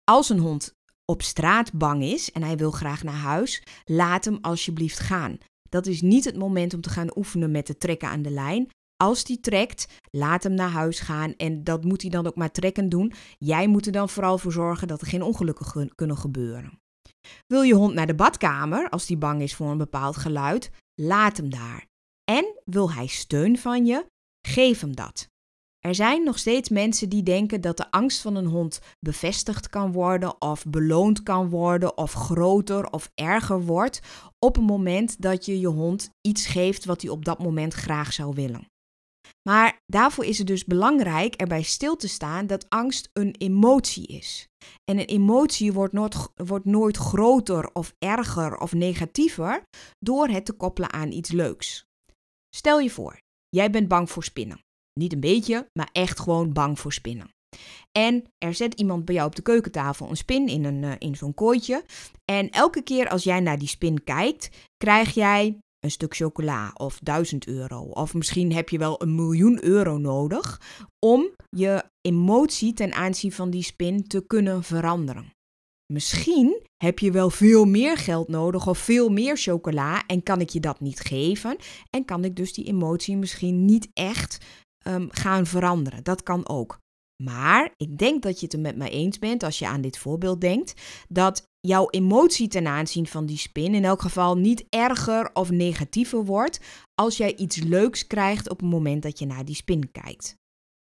Als 0.03 0.29
een 0.29 0.39
hond 0.39 0.73
op 1.05 1.21
straat 1.21 1.73
bang 1.73 2.03
is 2.03 2.31
en 2.31 2.43
hij 2.43 2.57
wil 2.57 2.71
graag 2.71 3.03
naar 3.03 3.13
huis, 3.13 3.63
laat 3.83 4.25
hem 4.25 4.37
alsjeblieft 4.41 4.99
gaan. 4.99 5.37
Dat 5.69 5.85
is 5.85 6.01
niet 6.01 6.25
het 6.25 6.37
moment 6.37 6.73
om 6.73 6.81
te 6.81 6.89
gaan 6.89 7.17
oefenen 7.17 7.51
met 7.51 7.67
het 7.67 7.79
trekken 7.79 8.09
aan 8.09 8.21
de 8.21 8.29
lijn. 8.29 8.69
Als 8.97 9.23
die 9.23 9.39
trekt, 9.39 9.87
laat 10.11 10.43
hem 10.43 10.53
naar 10.53 10.69
huis 10.69 10.99
gaan 10.99 11.35
en 11.35 11.63
dat 11.63 11.83
moet 11.83 12.01
hij 12.01 12.11
dan 12.11 12.27
ook 12.27 12.35
maar 12.35 12.51
trekken 12.51 12.89
doen. 12.89 13.13
Jij 13.37 13.67
moet 13.67 13.85
er 13.85 13.91
dan 13.91 14.09
vooral 14.09 14.37
voor 14.37 14.51
zorgen 14.51 14.87
dat 14.87 15.01
er 15.01 15.07
geen 15.07 15.21
ongelukken 15.23 15.91
kunnen 15.95 16.17
gebeuren. 16.17 16.79
Wil 17.47 17.61
je 17.61 17.73
hond 17.73 17.93
naar 17.93 18.07
de 18.07 18.15
badkamer 18.15 18.89
als 18.89 19.05
die 19.05 19.17
bang 19.17 19.41
is 19.41 19.55
voor 19.55 19.69
een 19.69 19.77
bepaald 19.77 20.17
geluid? 20.17 20.71
Laat 21.01 21.37
hem 21.37 21.49
daar. 21.49 21.85
En 22.23 22.61
wil 22.65 22.91
hij 22.91 23.07
steun 23.07 23.57
van 23.57 23.85
je? 23.85 24.05
Geef 24.47 24.79
hem 24.79 24.95
dat. 24.95 25.27
Er 25.85 25.95
zijn 25.95 26.23
nog 26.23 26.39
steeds 26.39 26.69
mensen 26.69 27.09
die 27.09 27.23
denken 27.23 27.61
dat 27.61 27.77
de 27.77 27.91
angst 27.91 28.21
van 28.21 28.35
een 28.35 28.45
hond 28.45 28.79
bevestigd 28.99 29.69
kan 29.69 29.91
worden, 29.91 30.41
of 30.41 30.63
beloond 30.67 31.23
kan 31.23 31.49
worden, 31.49 31.97
of 31.97 32.13
groter 32.13 32.89
of 32.89 33.11
erger 33.15 33.61
wordt 33.61 34.01
op 34.39 34.55
het 34.55 34.65
moment 34.65 35.21
dat 35.21 35.45
je 35.45 35.59
je 35.59 35.67
hond 35.67 36.09
iets 36.21 36.45
geeft 36.45 36.85
wat 36.85 37.01
hij 37.01 37.11
op 37.11 37.25
dat 37.25 37.39
moment 37.39 37.73
graag 37.73 38.13
zou 38.13 38.33
willen. 38.35 38.67
Maar 39.49 39.79
daarvoor 39.85 40.25
is 40.25 40.37
het 40.37 40.47
dus 40.47 40.65
belangrijk 40.65 41.35
erbij 41.35 41.61
stil 41.61 41.95
te 41.95 42.07
staan 42.07 42.47
dat 42.47 42.69
angst 42.69 43.09
een 43.13 43.35
emotie 43.37 44.07
is. 44.07 44.47
En 44.91 44.99
een 44.99 45.05
emotie 45.05 45.73
wordt 45.73 45.93
nooit, 45.93 46.15
wordt 46.35 46.65
nooit 46.65 46.97
groter 46.97 47.69
of 47.73 47.93
erger 47.99 48.57
of 48.57 48.73
negatiever 48.73 49.63
door 49.99 50.27
het 50.27 50.45
te 50.45 50.53
koppelen 50.53 50.93
aan 50.93 51.11
iets 51.11 51.31
leuks. 51.31 51.85
Stel 52.55 52.79
je 52.79 52.89
voor, 52.89 53.19
jij 53.49 53.69
bent 53.69 53.87
bang 53.87 54.09
voor 54.09 54.23
spinnen. 54.23 54.64
Niet 54.99 55.13
een 55.13 55.19
beetje, 55.19 55.69
maar 55.73 55.89
echt 55.91 56.19
gewoon 56.19 56.53
bang 56.53 56.79
voor 56.79 56.93
spinnen. 56.93 57.29
En 57.91 58.23
er 58.37 58.53
zet 58.53 58.73
iemand 58.73 59.05
bij 59.05 59.15
jou 59.15 59.27
op 59.27 59.35
de 59.35 59.41
keukentafel 59.41 60.09
een 60.09 60.17
spin 60.17 60.47
in, 60.47 60.63
een, 60.63 60.83
uh, 60.83 60.91
in 60.99 61.15
zo'n 61.15 61.33
kooitje. 61.33 61.83
En 62.25 62.49
elke 62.49 62.81
keer 62.81 63.09
als 63.09 63.23
jij 63.23 63.39
naar 63.39 63.59
die 63.59 63.67
spin 63.67 64.03
kijkt, 64.03 64.49
krijg 64.77 65.13
jij 65.13 65.57
een 65.79 65.91
stuk 65.91 66.15
chocola 66.15 66.71
of 66.73 66.99
1000 67.03 67.47
euro. 67.47 67.81
Of 67.81 68.13
misschien 68.13 68.53
heb 68.53 68.69
je 68.69 68.77
wel 68.77 69.01
een 69.01 69.15
miljoen 69.15 69.63
euro 69.63 69.97
nodig 69.97 70.61
om 71.05 71.29
je 71.49 71.83
emotie 72.01 72.73
ten 72.73 72.93
aanzien 72.93 73.31
van 73.31 73.49
die 73.49 73.63
spin 73.63 74.07
te 74.07 74.25
kunnen 74.27 74.63
veranderen. 74.63 75.33
Misschien 75.93 76.61
heb 76.83 76.99
je 76.99 77.11
wel 77.11 77.29
veel 77.29 77.65
meer 77.65 77.97
geld 77.97 78.27
nodig 78.27 78.67
of 78.67 78.77
veel 78.77 79.09
meer 79.09 79.37
chocola 79.37 80.05
en 80.05 80.23
kan 80.23 80.41
ik 80.41 80.49
je 80.49 80.59
dat 80.59 80.79
niet 80.79 80.99
geven 80.99 81.55
en 81.89 82.05
kan 82.05 82.23
ik 82.23 82.35
dus 82.35 82.53
die 82.53 82.65
emotie 82.65 83.17
misschien 83.17 83.65
niet 83.65 83.89
echt 83.93 84.45
um, 84.87 85.07
gaan 85.11 85.45
veranderen. 85.45 86.03
Dat 86.03 86.23
kan 86.23 86.47
ook. 86.47 86.79
Maar 87.23 87.73
ik 87.77 87.97
denk 87.97 88.21
dat 88.21 88.39
je 88.39 88.45
het 88.45 88.53
er 88.53 88.59
met 88.59 88.77
mij 88.77 88.89
eens 88.89 89.19
bent 89.19 89.43
als 89.43 89.59
je 89.59 89.67
aan 89.67 89.81
dit 89.81 89.97
voorbeeld 89.97 90.41
denkt, 90.41 90.73
dat 91.09 91.43
jouw 91.59 91.89
emotie 91.89 92.47
ten 92.47 92.67
aanzien 92.67 93.07
van 93.07 93.25
die 93.25 93.37
spin 93.37 93.73
in 93.73 93.85
elk 93.85 94.01
geval 94.01 94.37
niet 94.37 94.65
erger 94.69 95.29
of 95.33 95.51
negatiever 95.51 96.25
wordt 96.25 96.59
als 96.93 97.17
jij 97.17 97.35
iets 97.35 97.57
leuks 97.57 98.07
krijgt 98.07 98.49
op 98.49 98.59
het 98.59 98.69
moment 98.69 99.03
dat 99.03 99.19
je 99.19 99.25
naar 99.25 99.45
die 99.45 99.55
spin 99.55 99.91
kijkt. 99.91 100.35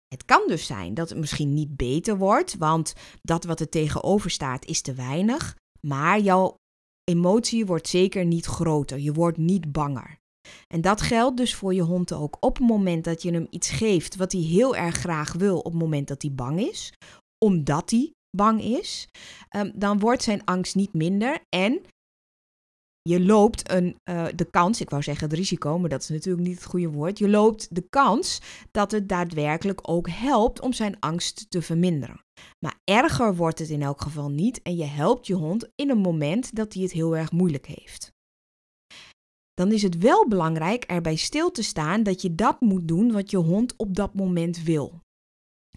Het 0.08 0.24
kan 0.24 0.42
dus 0.46 0.66
zijn 0.66 0.94
dat 0.94 1.08
het 1.08 1.18
misschien 1.18 1.54
niet 1.54 1.76
beter 1.76 2.18
wordt, 2.18 2.56
want 2.56 2.94
dat 3.22 3.44
wat 3.44 3.60
er 3.60 3.68
tegenover 3.68 4.30
staat 4.30 4.64
is 4.64 4.80
te 4.80 4.94
weinig, 4.94 5.56
maar 5.80 6.20
jouw 6.20 6.54
emotie 7.04 7.66
wordt 7.66 7.88
zeker 7.88 8.24
niet 8.24 8.46
groter, 8.46 8.98
je 8.98 9.12
wordt 9.12 9.38
niet 9.38 9.72
banger. 9.72 10.18
En 10.68 10.80
dat 10.80 11.00
geldt 11.00 11.36
dus 11.36 11.54
voor 11.54 11.74
je 11.74 11.82
hond 11.82 12.12
ook. 12.12 12.36
Op 12.40 12.56
het 12.56 12.66
moment 12.66 13.04
dat 13.04 13.22
je 13.22 13.32
hem 13.32 13.46
iets 13.50 13.70
geeft 13.70 14.16
wat 14.16 14.32
hij 14.32 14.40
heel 14.40 14.76
erg 14.76 14.96
graag 14.96 15.32
wil, 15.32 15.58
op 15.58 15.72
het 15.72 15.82
moment 15.82 16.08
dat 16.08 16.22
hij 16.22 16.32
bang 16.32 16.60
is, 16.60 16.92
omdat 17.44 17.90
hij 17.90 18.12
bang 18.36 18.62
is, 18.62 19.08
um, 19.56 19.72
dan 19.74 19.98
wordt 19.98 20.22
zijn 20.22 20.44
angst 20.44 20.74
niet 20.74 20.92
minder 20.92 21.38
en 21.48 21.80
je 23.02 23.20
loopt 23.20 23.70
een, 23.70 23.96
uh, 24.10 24.26
de 24.34 24.50
kans, 24.50 24.80
ik 24.80 24.90
wou 24.90 25.02
zeggen 25.02 25.28
het 25.28 25.38
risico, 25.38 25.78
maar 25.78 25.88
dat 25.88 26.02
is 26.02 26.08
natuurlijk 26.08 26.46
niet 26.46 26.54
het 26.54 26.64
goede 26.64 26.90
woord. 26.90 27.18
Je 27.18 27.28
loopt 27.28 27.74
de 27.74 27.86
kans 27.88 28.40
dat 28.70 28.90
het 28.90 29.08
daadwerkelijk 29.08 29.80
ook 29.82 30.08
helpt 30.10 30.60
om 30.60 30.72
zijn 30.72 31.00
angst 31.00 31.46
te 31.50 31.62
verminderen. 31.62 32.24
Maar 32.58 32.80
erger 32.84 33.36
wordt 33.36 33.58
het 33.58 33.68
in 33.68 33.82
elk 33.82 34.00
geval 34.00 34.30
niet 34.30 34.62
en 34.62 34.76
je 34.76 34.84
helpt 34.84 35.26
je 35.26 35.34
hond 35.34 35.68
in 35.74 35.90
een 35.90 35.98
moment 35.98 36.54
dat 36.54 36.72
hij 36.72 36.82
het 36.82 36.92
heel 36.92 37.16
erg 37.16 37.32
moeilijk 37.32 37.66
heeft 37.66 38.16
dan 39.58 39.72
is 39.72 39.82
het 39.82 39.98
wel 39.98 40.28
belangrijk 40.28 40.84
erbij 40.84 41.16
stil 41.16 41.50
te 41.50 41.62
staan 41.62 42.02
dat 42.02 42.22
je 42.22 42.34
dat 42.34 42.60
moet 42.60 42.88
doen 42.88 43.12
wat 43.12 43.30
je 43.30 43.36
hond 43.36 43.74
op 43.76 43.96
dat 43.96 44.14
moment 44.14 44.62
wil. 44.62 45.00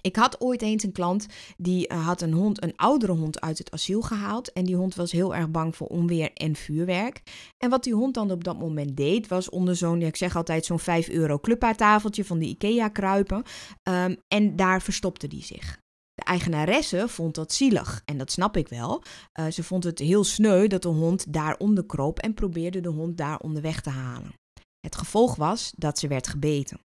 Ik 0.01 0.15
had 0.15 0.41
ooit 0.41 0.61
eens 0.61 0.83
een 0.83 0.91
klant 0.91 1.25
die 1.57 1.91
uh, 1.91 2.05
had 2.05 2.21
een 2.21 2.33
hond, 2.33 2.63
een 2.63 2.75
oudere 2.75 3.11
hond 3.11 3.41
uit 3.41 3.57
het 3.57 3.71
asiel 3.71 4.01
gehaald. 4.01 4.53
En 4.53 4.63
die 4.63 4.75
hond 4.75 4.95
was 4.95 5.11
heel 5.11 5.35
erg 5.35 5.49
bang 5.49 5.75
voor 5.75 5.87
onweer 5.87 6.33
en 6.33 6.55
vuurwerk. 6.55 7.21
En 7.57 7.69
wat 7.69 7.83
die 7.83 7.93
hond 7.93 8.13
dan 8.13 8.31
op 8.31 8.43
dat 8.43 8.59
moment 8.59 8.97
deed, 8.97 9.27
was 9.27 9.49
onder 9.49 9.75
zo'n, 9.75 10.01
ik 10.01 10.15
zeg 10.15 10.35
altijd 10.35 10.65
zo'n 10.65 10.79
5 10.79 11.09
euro 11.09 11.39
clubpaartafeltje 11.39 12.25
van 12.25 12.39
de 12.39 12.45
IKEA 12.45 12.87
kruipen. 12.87 13.43
Um, 13.83 14.17
en 14.27 14.55
daar 14.55 14.81
verstopte 14.81 15.27
die 15.27 15.43
zich. 15.43 15.80
De 16.21 16.27
eigenaresse 16.27 17.07
vond 17.07 17.35
dat 17.35 17.53
zielig 17.53 18.01
en 18.05 18.17
dat 18.17 18.31
snap 18.31 18.57
ik 18.57 18.67
wel. 18.67 19.03
Uh, 19.39 19.45
ze 19.47 19.63
vond 19.63 19.83
het 19.83 19.99
heel 19.99 20.23
sneu 20.23 20.67
dat 20.67 20.81
de 20.81 20.87
hond 20.87 21.33
daaronder 21.33 21.85
kroop 21.85 22.19
en 22.19 22.33
probeerde 22.33 22.79
de 22.79 22.89
hond 22.89 23.17
daar 23.17 23.39
onderweg 23.39 23.81
te 23.81 23.89
halen. 23.89 24.33
Het 24.79 24.95
gevolg 24.95 25.35
was 25.35 25.73
dat 25.75 25.99
ze 25.99 26.07
werd 26.07 26.27
gebeten. 26.27 26.79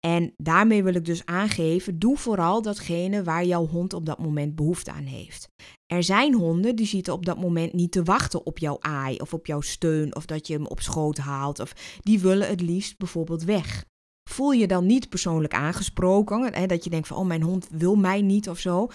En 0.00 0.32
daarmee 0.36 0.82
wil 0.82 0.94
ik 0.94 1.04
dus 1.04 1.24
aangeven, 1.24 1.98
doe 1.98 2.16
vooral 2.16 2.62
datgene 2.62 3.22
waar 3.22 3.44
jouw 3.44 3.66
hond 3.66 3.92
op 3.92 4.06
dat 4.06 4.18
moment 4.18 4.54
behoefte 4.54 4.92
aan 4.92 5.04
heeft. 5.04 5.48
Er 5.86 6.02
zijn 6.02 6.34
honden 6.34 6.76
die 6.76 6.86
zitten 6.86 7.12
op 7.12 7.26
dat 7.26 7.40
moment 7.40 7.72
niet 7.72 7.92
te 7.92 8.02
wachten 8.02 8.46
op 8.46 8.58
jouw 8.58 8.76
aai 8.80 9.16
of 9.16 9.34
op 9.34 9.46
jouw 9.46 9.60
steun 9.60 10.16
of 10.16 10.26
dat 10.26 10.46
je 10.46 10.52
hem 10.52 10.66
op 10.66 10.80
schoot 10.80 11.18
haalt 11.18 11.60
of 11.60 11.98
die 12.00 12.20
willen 12.20 12.48
het 12.48 12.60
liefst 12.60 12.96
bijvoorbeeld 12.96 13.44
weg. 13.44 13.84
Voel 14.36 14.52
je 14.52 14.66
dan 14.66 14.86
niet 14.86 15.08
persoonlijk 15.08 15.54
aangesproken, 15.54 16.54
hè, 16.54 16.66
dat 16.66 16.84
je 16.84 16.90
denkt 16.90 17.08
van 17.08 17.16
oh 17.16 17.26
mijn 17.26 17.42
hond 17.42 17.68
wil 17.70 17.94
mij 17.94 18.22
niet 18.22 18.48
of 18.48 18.58
zo. 18.58 18.88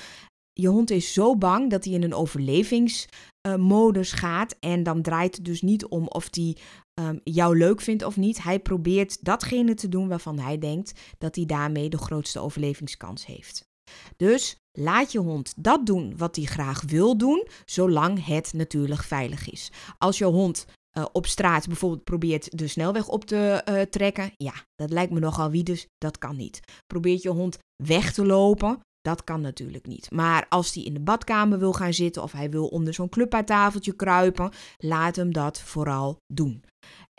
Je 0.53 0.67
hond 0.67 0.89
is 0.89 1.13
zo 1.13 1.37
bang 1.37 1.69
dat 1.69 1.83
hij 1.85 1.93
in 1.93 2.03
een 2.03 2.13
overlevingsmodus 2.13 4.11
gaat 4.11 4.55
en 4.59 4.83
dan 4.83 5.01
draait 5.01 5.35
het 5.35 5.45
dus 5.45 5.61
niet 5.61 5.85
om 5.85 6.07
of 6.07 6.27
hij 6.31 6.57
um, 6.93 7.19
jou 7.23 7.57
leuk 7.57 7.81
vindt 7.81 8.03
of 8.03 8.17
niet. 8.17 8.43
Hij 8.43 8.59
probeert 8.59 9.23
datgene 9.25 9.73
te 9.73 9.89
doen 9.89 10.07
waarvan 10.07 10.39
hij 10.39 10.57
denkt 10.57 10.99
dat 11.17 11.35
hij 11.35 11.45
daarmee 11.45 11.89
de 11.89 11.97
grootste 11.97 12.39
overlevingskans 12.39 13.25
heeft. 13.25 13.69
Dus 14.17 14.55
laat 14.71 15.11
je 15.11 15.19
hond 15.19 15.53
dat 15.57 15.85
doen 15.85 16.17
wat 16.17 16.35
hij 16.35 16.45
graag 16.45 16.81
wil 16.81 17.17
doen, 17.17 17.47
zolang 17.65 18.25
het 18.25 18.53
natuurlijk 18.53 19.03
veilig 19.03 19.51
is. 19.51 19.71
Als 19.97 20.17
je 20.17 20.25
hond 20.25 20.65
uh, 20.97 21.05
op 21.11 21.27
straat 21.27 21.67
bijvoorbeeld 21.67 22.03
probeert 22.03 22.57
de 22.57 22.67
snelweg 22.67 23.07
op 23.07 23.25
te 23.25 23.61
uh, 23.69 23.81
trekken, 23.81 24.31
ja, 24.37 24.53
dat 24.75 24.89
lijkt 24.89 25.11
me 25.11 25.19
nogal 25.19 25.51
wie, 25.51 25.63
dus 25.63 25.87
dat 25.97 26.17
kan 26.17 26.35
niet. 26.35 26.59
Probeert 26.87 27.21
je 27.21 27.29
hond 27.29 27.57
weg 27.83 28.13
te 28.13 28.25
lopen, 28.25 28.79
dat 29.01 29.23
kan 29.23 29.41
natuurlijk 29.41 29.85
niet. 29.85 30.11
Maar 30.11 30.45
als 30.49 30.73
hij 30.73 30.83
in 30.83 30.93
de 30.93 30.99
badkamer 30.99 31.59
wil 31.59 31.73
gaan 31.73 31.93
zitten 31.93 32.23
of 32.23 32.31
hij 32.31 32.49
wil 32.49 32.67
onder 32.67 32.93
zo'n 32.93 33.09
clubtafeltje 33.09 33.95
kruipen, 33.95 34.51
laat 34.77 35.15
hem 35.15 35.33
dat 35.33 35.61
vooral 35.61 36.17
doen. 36.33 36.63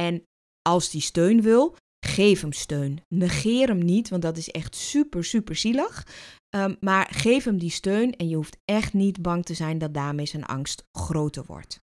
En 0.03 0.23
als 0.63 0.93
hij 0.93 1.01
steun 1.01 1.43
wil, 1.43 1.77
geef 2.07 2.41
hem 2.41 2.53
steun. 2.53 3.01
Negeer 3.09 3.69
hem 3.69 3.85
niet, 3.85 4.09
want 4.09 4.23
dat 4.23 4.37
is 4.37 4.51
echt 4.51 4.77
super, 4.77 5.25
super 5.25 5.57
zielig. 5.57 6.07
Um, 6.55 6.77
maar 6.81 7.09
geef 7.11 7.45
hem 7.45 7.59
die 7.59 7.71
steun 7.71 8.17
en 8.17 8.29
je 8.29 8.37
hoeft 8.37 8.57
echt 8.65 8.93
niet 8.93 9.23
bang 9.23 9.45
te 9.45 9.55
zijn 9.55 9.79
dat 9.79 9.95
daarmee 9.95 10.27
zijn 10.27 10.45
angst 10.45 10.85
groter 10.99 11.45
wordt. 11.47 11.81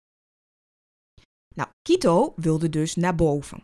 Nou, 1.57 1.69
Kito 1.81 2.33
wilde 2.35 2.69
dus 2.69 2.95
naar 2.95 3.15
boven. 3.15 3.63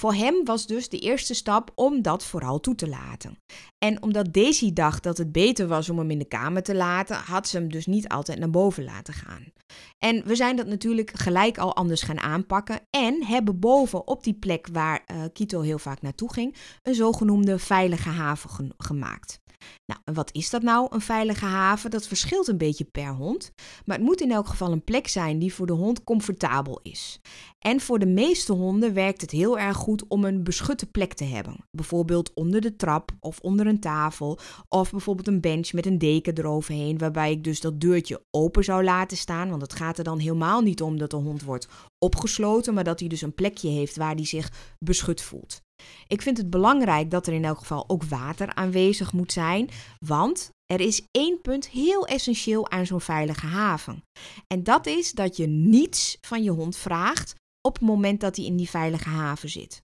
Voor 0.00 0.14
hem 0.14 0.44
was 0.44 0.66
dus 0.66 0.88
de 0.88 0.98
eerste 0.98 1.34
stap 1.34 1.70
om 1.74 2.02
dat 2.02 2.24
vooral 2.24 2.60
toe 2.60 2.74
te 2.74 2.88
laten. 2.88 3.38
En 3.78 4.02
omdat 4.02 4.32
Daisy 4.32 4.72
dacht 4.72 5.02
dat 5.02 5.18
het 5.18 5.32
beter 5.32 5.66
was 5.66 5.88
om 5.88 5.98
hem 5.98 6.10
in 6.10 6.18
de 6.18 6.28
kamer 6.28 6.62
te 6.62 6.74
laten, 6.74 7.16
had 7.16 7.48
ze 7.48 7.56
hem 7.56 7.70
dus 7.70 7.86
niet 7.86 8.08
altijd 8.08 8.38
naar 8.38 8.50
boven 8.50 8.84
laten 8.84 9.14
gaan. 9.14 9.52
En 9.98 10.26
we 10.26 10.36
zijn 10.36 10.56
dat 10.56 10.66
natuurlijk 10.66 11.10
gelijk 11.14 11.58
al 11.58 11.76
anders 11.76 12.02
gaan 12.02 12.20
aanpakken 12.20 12.80
en 12.90 13.24
hebben 13.24 13.58
boven 13.58 14.06
op 14.06 14.24
die 14.24 14.34
plek 14.34 14.68
waar 14.72 15.04
Kito 15.32 15.60
heel 15.60 15.78
vaak 15.78 16.02
naartoe 16.02 16.32
ging, 16.32 16.56
een 16.82 16.94
zogenoemde 16.94 17.58
veilige 17.58 18.08
haven 18.08 18.74
gemaakt. 18.76 19.40
Nou, 19.86 20.00
wat 20.16 20.30
is 20.32 20.50
dat 20.50 20.62
nou, 20.62 20.86
een 20.90 21.00
veilige 21.00 21.44
haven? 21.44 21.90
Dat 21.90 22.06
verschilt 22.06 22.48
een 22.48 22.58
beetje 22.58 22.84
per 22.84 23.14
hond, 23.14 23.52
maar 23.84 23.96
het 23.96 24.06
moet 24.06 24.20
in 24.20 24.30
elk 24.30 24.46
geval 24.46 24.72
een 24.72 24.84
plek 24.84 25.08
zijn 25.08 25.38
die 25.38 25.54
voor 25.54 25.66
de 25.66 25.72
hond 25.72 26.04
comfortabel 26.04 26.80
is. 26.82 27.20
En 27.62 27.80
voor 27.80 27.98
de 27.98 28.06
meeste 28.06 28.52
honden 28.52 28.94
werkt 28.94 29.20
het 29.20 29.30
heel 29.30 29.58
erg 29.58 29.76
goed 29.76 30.08
om 30.08 30.24
een 30.24 30.44
beschutte 30.44 30.86
plek 30.86 31.14
te 31.14 31.24
hebben. 31.24 31.56
Bijvoorbeeld 31.70 32.34
onder 32.34 32.60
de 32.60 32.76
trap 32.76 33.10
of 33.20 33.38
onder 33.38 33.66
een 33.66 33.80
tafel. 33.80 34.38
Of 34.68 34.90
bijvoorbeeld 34.90 35.26
een 35.26 35.40
bench 35.40 35.72
met 35.72 35.86
een 35.86 35.98
deken 35.98 36.38
eroverheen. 36.38 36.98
Waarbij 36.98 37.30
ik 37.30 37.44
dus 37.44 37.60
dat 37.60 37.80
deurtje 37.80 38.22
open 38.30 38.64
zou 38.64 38.84
laten 38.84 39.16
staan. 39.16 39.50
Want 39.50 39.62
het 39.62 39.72
gaat 39.72 39.98
er 39.98 40.04
dan 40.04 40.18
helemaal 40.18 40.60
niet 40.60 40.82
om 40.82 40.98
dat 40.98 41.10
de 41.10 41.16
hond 41.16 41.42
wordt 41.42 41.68
opgesloten. 41.98 42.74
Maar 42.74 42.84
dat 42.84 43.00
hij 43.00 43.08
dus 43.08 43.22
een 43.22 43.34
plekje 43.34 43.68
heeft 43.68 43.96
waar 43.96 44.14
hij 44.14 44.26
zich 44.26 44.52
beschut 44.78 45.22
voelt. 45.22 45.60
Ik 46.06 46.22
vind 46.22 46.36
het 46.36 46.50
belangrijk 46.50 47.10
dat 47.10 47.26
er 47.26 47.32
in 47.32 47.44
elk 47.44 47.58
geval 47.58 47.84
ook 47.88 48.04
water 48.04 48.54
aanwezig 48.54 49.12
moet 49.12 49.32
zijn. 49.32 49.70
Want 49.98 50.50
er 50.66 50.80
is 50.80 51.06
één 51.10 51.40
punt 51.40 51.68
heel 51.68 52.06
essentieel 52.06 52.70
aan 52.70 52.86
zo'n 52.86 53.00
veilige 53.00 53.46
haven. 53.46 54.04
En 54.46 54.62
dat 54.62 54.86
is 54.86 55.12
dat 55.12 55.36
je 55.36 55.46
niets 55.46 56.16
van 56.20 56.42
je 56.42 56.50
hond 56.50 56.76
vraagt 56.76 57.34
op 57.60 57.74
het 57.74 57.82
moment 57.82 58.20
dat 58.20 58.36
hij 58.36 58.44
in 58.44 58.56
die 58.56 58.70
veilige 58.70 59.08
haven 59.08 59.48
zit. 59.48 59.82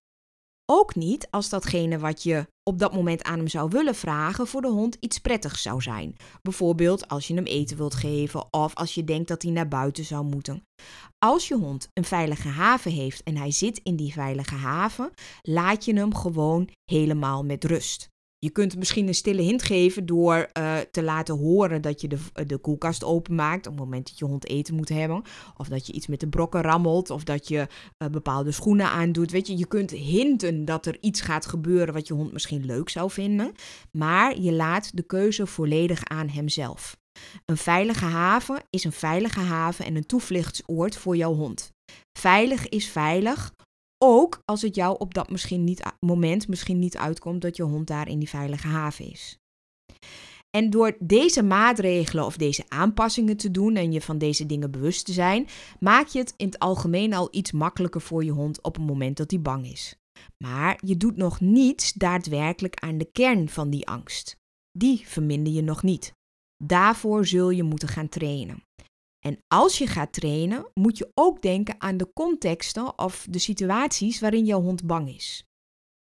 Ook 0.71 0.95
niet 0.95 1.29
als 1.31 1.49
datgene 1.49 1.99
wat 1.99 2.23
je 2.23 2.47
op 2.63 2.79
dat 2.79 2.95
moment 2.95 3.23
aan 3.23 3.39
hem 3.39 3.49
zou 3.49 3.71
willen 3.71 3.95
vragen 3.95 4.47
voor 4.47 4.61
de 4.61 4.69
hond 4.69 4.97
iets 5.01 5.19
prettigs 5.19 5.63
zou 5.63 5.83
zijn. 5.83 6.17
Bijvoorbeeld 6.43 7.09
als 7.09 7.27
je 7.27 7.35
hem 7.35 7.45
eten 7.45 7.77
wilt 7.77 7.95
geven 7.95 8.53
of 8.53 8.75
als 8.75 8.95
je 8.95 9.05
denkt 9.05 9.29
dat 9.29 9.43
hij 9.43 9.53
naar 9.53 9.69
buiten 9.69 10.05
zou 10.05 10.25
moeten. 10.25 10.63
Als 11.19 11.49
je 11.49 11.55
hond 11.55 11.89
een 11.93 12.05
veilige 12.05 12.49
haven 12.49 12.91
heeft 12.91 13.23
en 13.23 13.37
hij 13.37 13.51
zit 13.51 13.81
in 13.83 13.97
die 13.97 14.13
veilige 14.13 14.55
haven, 14.55 15.11
laat 15.43 15.85
je 15.85 15.95
hem 15.95 16.15
gewoon 16.15 16.69
helemaal 16.85 17.45
met 17.45 17.65
rust. 17.65 18.09
Je 18.41 18.51
kunt 18.51 18.77
misschien 18.77 19.09
een 19.09 19.15
stille 19.15 19.43
hint 19.43 19.63
geven 19.63 20.07
door 20.07 20.51
uh, 20.59 20.77
te 20.91 21.03
laten 21.03 21.39
horen 21.39 21.83
dat 21.83 22.01
je 22.01 22.09
de, 22.09 22.19
de 22.47 22.59
koelkast 22.59 23.05
openmaakt 23.05 23.67
op 23.67 23.73
het 23.73 23.83
moment 23.83 24.07
dat 24.09 24.19
je 24.19 24.25
hond 24.25 24.47
eten 24.49 24.75
moet 24.75 24.89
hebben. 24.89 25.23
Of 25.57 25.69
dat 25.69 25.87
je 25.87 25.93
iets 25.93 26.07
met 26.07 26.21
de 26.21 26.29
brokken 26.29 26.63
rammelt. 26.63 27.11
Of 27.11 27.25
dat 27.25 27.49
je 27.49 27.67
uh, 27.99 28.09
bepaalde 28.09 28.53
schoenen 28.53 28.91
aandoet. 28.91 29.31
Weet 29.31 29.47
je, 29.47 29.57
je 29.57 29.67
kunt 29.67 29.91
hinten 29.91 30.65
dat 30.65 30.87
er 30.87 30.97
iets 31.01 31.21
gaat 31.21 31.47
gebeuren 31.47 31.95
wat 31.95 32.09
je 32.09 32.15
hond 32.15 32.33
misschien 32.33 32.65
leuk 32.65 32.89
zou 32.89 33.11
vinden. 33.11 33.53
Maar 33.93 34.41
je 34.41 34.53
laat 34.53 34.97
de 34.97 35.03
keuze 35.03 35.47
volledig 35.47 36.05
aan 36.05 36.29
hemzelf. 36.29 36.97
Een 37.45 37.57
veilige 37.57 38.05
haven 38.05 38.63
is 38.71 38.85
een 38.85 38.93
veilige 38.93 39.41
haven 39.41 39.85
en 39.85 39.97
een 39.97 40.07
toevluchtsoord 40.07 40.97
voor 40.97 41.17
jouw 41.17 41.35
hond. 41.35 41.73
Veilig 42.19 42.69
is 42.69 42.89
veilig, 42.89 43.53
ook 43.99 44.43
als 44.45 44.63
het 44.63 44.75
jou 44.75 44.99
op 44.99 45.15
dat 45.15 45.31
misschien 45.31 45.65
niet, 45.65 45.83
moment 46.01 46.49
misschien 46.49 46.79
niet 46.79 46.97
uitkomt 46.97 47.43
dat 47.43 47.57
je 47.57 47.63
hond 47.63 47.87
daar 47.87 48.09
in 48.09 48.19
die 48.19 48.29
veilige 48.29 48.67
haven 48.67 49.11
is. 49.11 49.39
En 50.51 50.71
door 50.71 50.97
deze 50.99 51.43
maatregelen 51.43 52.25
of 52.25 52.37
deze 52.37 52.65
aanpassingen 52.69 53.37
te 53.37 53.51
doen 53.51 53.77
en 53.77 53.93
je 53.93 54.01
van 54.01 54.19
deze 54.19 54.47
dingen 54.47 54.71
bewust 54.71 55.05
te 55.05 55.13
zijn, 55.13 55.47
maak 55.81 56.07
je 56.07 56.19
het 56.19 56.35
in 56.37 56.47
het 56.47 56.59
algemeen 56.59 57.15
al 57.15 57.29
iets 57.31 57.53
makkelijker 57.53 58.01
voor 58.01 58.25
je 58.25 58.31
hond 58.31 58.63
op 58.63 58.75
het 58.75 58.87
moment 58.87 59.17
dat 59.17 59.31
hij 59.31 59.41
bang 59.41 59.71
is. 59.71 59.97
Maar 60.45 60.79
je 60.85 60.97
doet 60.97 61.17
nog 61.17 61.41
niets 61.41 61.93
daadwerkelijk 61.93 62.75
aan 62.75 62.99
de 62.99 63.11
kern 63.13 63.49
van 63.49 63.71
die 63.71 63.87
angst. 63.87 64.37
Die 64.79 65.03
verminder 65.07 65.53
je 65.53 65.63
nog 65.63 65.83
niet. 65.83 66.13
Daarvoor 66.65 67.27
zul 67.27 67.51
je 67.51 67.63
moeten 67.63 67.89
gaan 67.89 68.09
trainen. 68.09 68.63
En 69.19 69.39
als 69.49 69.79
je 69.79 69.87
gaat 69.87 70.13
trainen, 70.13 70.71
moet 70.75 70.99
je 70.99 71.11
ook 71.15 71.43
denken 71.43 71.75
aan 71.79 71.97
de 71.97 72.13
contexten 72.13 72.99
of 72.99 73.27
de 73.31 73.39
situaties 73.39 74.21
waarin 74.21 74.45
jouw 74.45 74.61
hond 74.61 74.87
bang 74.87 75.15
is. 75.15 75.47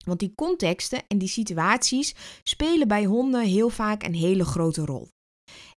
Want 0.05 0.19
die 0.19 0.35
contexten 0.35 1.02
en 1.09 1.19
die 1.19 1.29
situaties 1.29 2.14
spelen 2.43 2.88
bij 2.88 3.05
honden 3.05 3.45
heel 3.45 3.69
vaak 3.69 4.02
een 4.02 4.14
hele 4.14 4.45
grote 4.45 4.85
rol. 4.85 5.09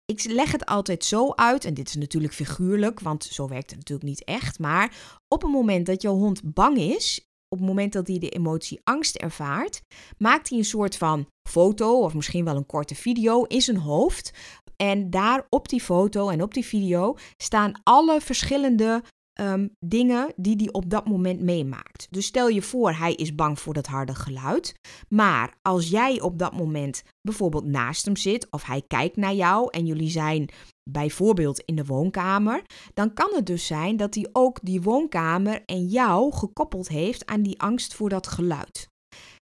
Ik 0.04 0.24
leg 0.24 0.52
het 0.52 0.66
altijd 0.66 1.04
zo 1.04 1.32
uit, 1.32 1.64
en 1.64 1.74
dit 1.74 1.88
is 1.88 1.94
natuurlijk 1.94 2.34
figuurlijk, 2.34 3.00
want 3.00 3.24
zo 3.24 3.48
werkt 3.48 3.70
het 3.70 3.78
natuurlijk 3.78 4.08
niet 4.08 4.24
echt. 4.24 4.58
Maar 4.58 4.96
op 5.28 5.42
het 5.42 5.50
moment 5.50 5.86
dat 5.86 6.02
jouw 6.02 6.14
hond 6.14 6.54
bang 6.54 6.78
is, 6.78 7.28
op 7.48 7.58
het 7.58 7.68
moment 7.68 7.92
dat 7.92 8.06
hij 8.06 8.18
de 8.18 8.28
emotie 8.28 8.80
angst 8.84 9.16
ervaart, 9.16 9.80
maakt 10.18 10.48
hij 10.48 10.58
een 10.58 10.64
soort 10.64 10.96
van 10.96 11.28
foto 11.48 12.00
of 12.00 12.14
misschien 12.14 12.44
wel 12.44 12.56
een 12.56 12.66
korte 12.66 12.94
video 12.94 13.42
in 13.42 13.60
zijn 13.60 13.76
hoofd, 13.76 14.32
en 14.76 15.10
daar 15.10 15.46
op 15.48 15.68
die 15.68 15.80
foto 15.80 16.28
en 16.28 16.42
op 16.42 16.54
die 16.54 16.64
video 16.64 17.16
staan 17.36 17.80
alle 17.82 18.20
verschillende 18.20 19.02
um, 19.40 19.70
dingen 19.78 20.32
die 20.36 20.56
hij 20.56 20.72
op 20.72 20.90
dat 20.90 21.06
moment 21.06 21.40
meemaakt. 21.40 22.06
Dus 22.10 22.26
stel 22.26 22.48
je 22.48 22.62
voor, 22.62 22.92
hij 22.92 23.14
is 23.14 23.34
bang 23.34 23.58
voor 23.58 23.74
dat 23.74 23.86
harde 23.86 24.14
geluid. 24.14 24.74
Maar 25.08 25.54
als 25.62 25.88
jij 25.88 26.20
op 26.20 26.38
dat 26.38 26.52
moment 26.52 27.02
bijvoorbeeld 27.20 27.64
naast 27.64 28.04
hem 28.04 28.16
zit 28.16 28.50
of 28.50 28.64
hij 28.64 28.82
kijkt 28.86 29.16
naar 29.16 29.34
jou 29.34 29.68
en 29.70 29.86
jullie 29.86 30.10
zijn 30.10 30.48
bijvoorbeeld 30.90 31.60
in 31.60 31.76
de 31.76 31.84
woonkamer, 31.84 32.62
dan 32.94 33.14
kan 33.14 33.30
het 33.34 33.46
dus 33.46 33.66
zijn 33.66 33.96
dat 33.96 34.14
hij 34.14 34.28
ook 34.32 34.58
die 34.62 34.82
woonkamer 34.82 35.62
en 35.64 35.86
jou 35.86 36.32
gekoppeld 36.32 36.88
heeft 36.88 37.26
aan 37.26 37.42
die 37.42 37.60
angst 37.60 37.94
voor 37.94 38.08
dat 38.08 38.26
geluid. 38.26 38.88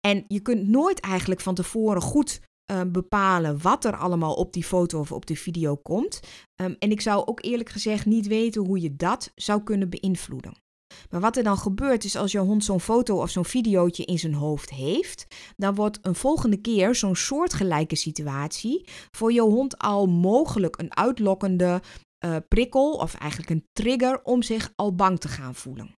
En 0.07 0.25
je 0.29 0.41
kunt 0.41 0.69
nooit 0.69 1.01
eigenlijk 1.01 1.41
van 1.41 1.55
tevoren 1.55 2.03
goed 2.03 2.41
Ehm, 2.65 2.91
bepalen 2.91 3.63
wat 3.63 3.85
er 3.85 3.97
allemaal 3.97 4.35
op 4.35 4.53
die 4.53 4.65
foto 4.65 5.01
of 5.01 5.13
op 5.13 5.27
de 5.27 5.37
video 5.37 5.77
komt. 5.77 6.21
Ehm, 6.55 6.75
en 6.79 6.91
ik 6.91 7.01
zou 7.01 7.27
ook 7.27 7.45
eerlijk 7.45 7.69
gezegd 7.69 8.07
niet 8.07 8.27
weten 8.27 8.65
hoe 8.65 8.81
je 8.81 8.97
dat 8.97 9.33
zou 9.35 9.63
kunnen 9.63 9.91
beïnvloeden. 9.91 10.63
Maar 11.11 11.21
wat 11.21 11.37
er 11.37 11.43
dan 11.43 11.57
gebeurt 11.59 12.05
is 12.05 12.17
als 12.17 12.33
je 12.33 12.39
hond 12.39 12.65
zo'n 12.65 12.81
foto 12.81 13.21
of 13.21 13.31
zo'n 13.31 13.45
videootje 13.45 14.05
in 14.05 14.19
zijn 14.19 14.35
hoofd 14.35 14.71
heeft, 14.71 15.27
dan 15.57 15.75
wordt 15.75 15.99
een 16.03 16.15
volgende 16.15 16.57
keer 16.57 16.95
zo'n 16.95 17.17
soortgelijke 17.17 17.97
situatie 17.97 18.89
voor 19.11 19.33
je 19.33 19.43
hond 19.43 19.79
al 19.79 20.07
mogelijk 20.07 20.79
een 20.79 20.97
uitlokkende 20.97 21.83
uh, 22.25 22.37
prikkel 22.49 22.93
of 22.93 23.15
eigenlijk 23.15 23.51
een 23.51 23.67
trigger 23.73 24.23
om 24.23 24.43
zich 24.43 24.73
al 24.77 24.95
bang 24.95 25.21
te 25.21 25.29
gaan 25.29 25.55
voelen. 25.55 25.95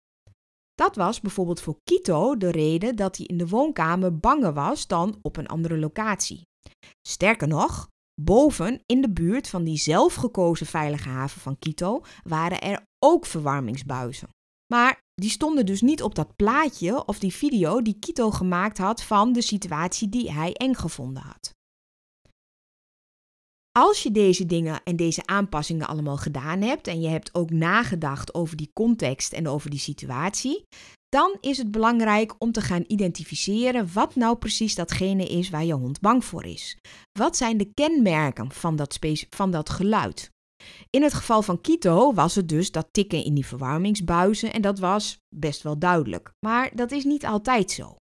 Dat 0.74 0.96
was 0.96 1.20
bijvoorbeeld 1.20 1.60
voor 1.60 1.78
Kito 1.84 2.36
de 2.36 2.50
reden 2.50 2.96
dat 2.96 3.16
hij 3.16 3.26
in 3.26 3.36
de 3.36 3.48
woonkamer 3.48 4.18
banger 4.18 4.52
was 4.52 4.86
dan 4.86 5.18
op 5.22 5.36
een 5.36 5.46
andere 5.46 5.78
locatie. 5.78 6.45
Sterker 7.08 7.48
nog, 7.48 7.88
boven 8.20 8.82
in 8.86 9.00
de 9.00 9.10
buurt 9.10 9.48
van 9.48 9.64
die 9.64 9.76
zelfgekozen 9.76 10.66
veilige 10.66 11.08
haven 11.08 11.40
van 11.40 11.58
Quito 11.58 12.02
waren 12.22 12.60
er 12.60 12.82
ook 12.98 13.26
verwarmingsbuizen. 13.26 14.28
Maar 14.72 15.00
die 15.14 15.30
stonden 15.30 15.66
dus 15.66 15.80
niet 15.80 16.02
op 16.02 16.14
dat 16.14 16.36
plaatje 16.36 17.06
of 17.06 17.18
die 17.18 17.34
video 17.34 17.82
die 17.82 17.98
Quito 17.98 18.30
gemaakt 18.30 18.78
had 18.78 19.02
van 19.02 19.32
de 19.32 19.42
situatie 19.42 20.08
die 20.08 20.32
hij 20.32 20.52
eng 20.52 20.74
gevonden 20.74 21.22
had. 21.22 21.54
Als 23.78 24.02
je 24.02 24.10
deze 24.10 24.46
dingen 24.46 24.82
en 24.82 24.96
deze 24.96 25.26
aanpassingen 25.26 25.88
allemaal 25.88 26.16
gedaan 26.16 26.60
hebt 26.60 26.86
en 26.86 27.00
je 27.00 27.08
hebt 27.08 27.34
ook 27.34 27.50
nagedacht 27.50 28.34
over 28.34 28.56
die 28.56 28.70
context 28.72 29.32
en 29.32 29.48
over 29.48 29.70
die 29.70 29.78
situatie, 29.78 30.64
dan 31.16 31.36
is 31.40 31.58
het 31.58 31.70
belangrijk 31.70 32.34
om 32.38 32.52
te 32.52 32.60
gaan 32.60 32.84
identificeren 32.86 33.92
wat 33.92 34.14
nou 34.14 34.36
precies 34.36 34.74
datgene 34.74 35.24
is 35.24 35.50
waar 35.50 35.64
je 35.64 35.72
hond 35.72 36.00
bang 36.00 36.24
voor 36.24 36.44
is. 36.44 36.78
Wat 37.18 37.36
zijn 37.36 37.56
de 37.56 37.72
kenmerken 37.74 38.52
van 38.52 38.76
dat, 38.76 38.98
van 39.30 39.50
dat 39.50 39.70
geluid? 39.70 40.30
In 40.90 41.02
het 41.02 41.14
geval 41.14 41.42
van 41.42 41.60
Kito 41.60 42.12
was 42.14 42.34
het 42.34 42.48
dus 42.48 42.70
dat 42.70 42.88
tikken 42.90 43.24
in 43.24 43.34
die 43.34 43.46
verwarmingsbuizen 43.46 44.52
en 44.52 44.62
dat 44.62 44.78
was 44.78 45.18
best 45.36 45.62
wel 45.62 45.78
duidelijk. 45.78 46.32
Maar 46.46 46.70
dat 46.74 46.92
is 46.92 47.04
niet 47.04 47.26
altijd 47.26 47.70
zo. 47.70 47.96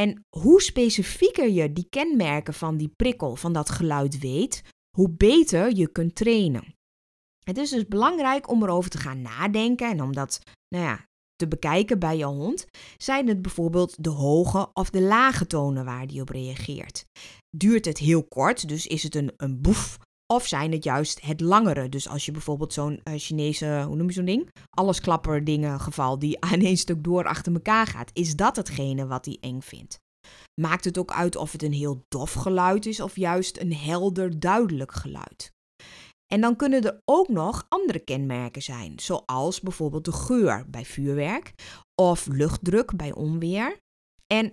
En 0.00 0.24
hoe 0.36 0.62
specifieker 0.62 1.48
je 1.50 1.72
die 1.72 1.86
kenmerken 1.90 2.54
van 2.54 2.76
die 2.76 2.92
prikkel, 2.96 3.36
van 3.36 3.52
dat 3.52 3.70
geluid 3.70 4.18
weet, 4.18 4.62
hoe 4.96 5.10
beter 5.10 5.76
je 5.76 5.92
kunt 5.92 6.14
trainen. 6.14 6.74
Het 7.44 7.58
is 7.58 7.70
dus 7.70 7.86
belangrijk 7.86 8.50
om 8.50 8.62
erover 8.62 8.90
te 8.90 8.98
gaan 8.98 9.22
nadenken 9.22 9.90
en 9.90 10.02
om 10.02 10.12
dat 10.12 10.40
nou 10.68 10.84
ja, 10.84 11.07
te 11.38 11.48
bekijken 11.48 11.98
bij 11.98 12.16
je 12.16 12.24
hond, 12.24 12.66
zijn 12.96 13.28
het 13.28 13.42
bijvoorbeeld 13.42 14.04
de 14.04 14.10
hoge 14.10 14.70
of 14.72 14.90
de 14.90 15.00
lage 15.00 15.46
tonen 15.46 15.84
waar 15.84 16.06
die 16.06 16.20
op 16.20 16.28
reageert. 16.28 17.04
Duurt 17.56 17.84
het 17.84 17.98
heel 17.98 18.24
kort, 18.24 18.68
dus 18.68 18.86
is 18.86 19.02
het 19.02 19.14
een, 19.14 19.32
een 19.36 19.60
boef, 19.60 19.98
of 20.32 20.46
zijn 20.46 20.72
het 20.72 20.84
juist 20.84 21.20
het 21.20 21.40
langere? 21.40 21.88
Dus 21.88 22.08
als 22.08 22.26
je 22.26 22.32
bijvoorbeeld 22.32 22.72
zo'n 22.72 23.00
uh, 23.04 23.14
Chinese, 23.16 23.84
hoe 23.86 23.96
noem 23.96 24.06
je 24.06 24.12
zo'n 24.12 24.24
ding? 24.24 24.48
Allesklapper 24.70 25.44
dingen 25.44 25.80
geval 25.80 26.18
die 26.18 26.40
aan 26.44 26.76
stuk 26.76 27.04
door 27.04 27.24
achter 27.24 27.52
elkaar 27.52 27.86
gaat. 27.86 28.10
Is 28.12 28.36
dat 28.36 28.56
hetgene 28.56 29.06
wat 29.06 29.24
hij 29.24 29.38
eng 29.40 29.60
vindt? 29.60 29.98
Maakt 30.60 30.84
het 30.84 30.98
ook 30.98 31.12
uit 31.12 31.36
of 31.36 31.52
het 31.52 31.62
een 31.62 31.72
heel 31.72 32.04
dof 32.08 32.32
geluid 32.32 32.86
is 32.86 33.00
of 33.00 33.16
juist 33.16 33.58
een 33.58 33.74
helder, 33.74 34.40
duidelijk 34.40 34.92
geluid? 34.92 35.52
En 36.32 36.40
dan 36.40 36.56
kunnen 36.56 36.84
er 36.84 37.00
ook 37.04 37.28
nog 37.28 37.66
andere 37.68 37.98
kenmerken 37.98 38.62
zijn, 38.62 39.00
zoals 39.00 39.60
bijvoorbeeld 39.60 40.04
de 40.04 40.12
geur 40.12 40.64
bij 40.70 40.84
vuurwerk 40.84 41.52
of 41.94 42.26
luchtdruk 42.26 42.96
bij 42.96 43.14
onweer. 43.14 43.78
En 44.26 44.52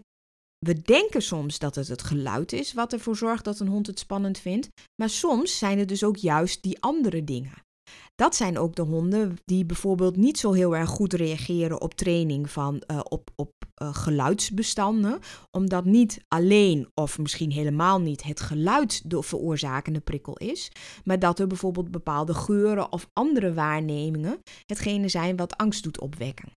we 0.66 0.82
denken 0.82 1.22
soms 1.22 1.60
dat 1.60 1.76
het 1.76 1.88
het 1.88 2.04
geluid 2.04 2.52
is 2.54 2.74
wat 2.74 2.94
ervoor 2.94 3.18
zorgt 3.18 3.44
dat 3.44 3.60
een 3.60 3.68
hond 3.68 3.88
het 3.88 4.00
spannend 4.00 4.38
vindt, 4.38 4.70
maar 4.96 5.10
soms 5.10 5.58
zijn 5.58 5.80
het 5.80 5.88
dus 5.88 6.04
ook 6.04 6.18
juist 6.18 6.64
die 6.64 6.82
andere 6.82 7.24
dingen. 7.24 7.65
Dat 8.16 8.36
zijn 8.36 8.58
ook 8.58 8.76
de 8.76 8.82
honden 8.82 9.38
die 9.46 9.66
bijvoorbeeld 9.66 10.16
niet 10.16 10.38
zo 10.38 10.52
heel 10.52 10.76
erg 10.76 10.90
goed 10.90 11.14
reageren 11.14 11.82
op 11.82 11.94
training 11.94 12.50
van 12.50 12.84
uh, 12.92 13.00
op, 13.04 13.30
op 13.36 13.52
uh, 13.82 13.96
geluidsbestanden, 13.96 15.20
omdat 15.52 15.86
niet 15.86 16.22
alleen 16.28 16.88
of 16.94 17.18
misschien 17.18 17.52
helemaal 17.52 18.02
niet 18.02 18.24
het 18.24 18.40
geluid 18.40 19.10
de 19.10 19.24
veroorzakende 19.24 20.00
prikkel 20.00 20.38
is, 20.38 20.72
maar 21.04 21.20
dat 21.20 21.40
er 21.40 21.48
bijvoorbeeld 21.48 21.92
bepaalde 21.92 22.34
geuren 22.34 22.92
of 22.92 23.08
andere 23.14 23.54
waarnemingen 23.54 24.40
hetgene 24.66 25.10
zijn 25.10 25.36
wat 25.36 25.58
angst 25.58 25.84
doet 25.84 26.00
opwekken. 26.00 26.50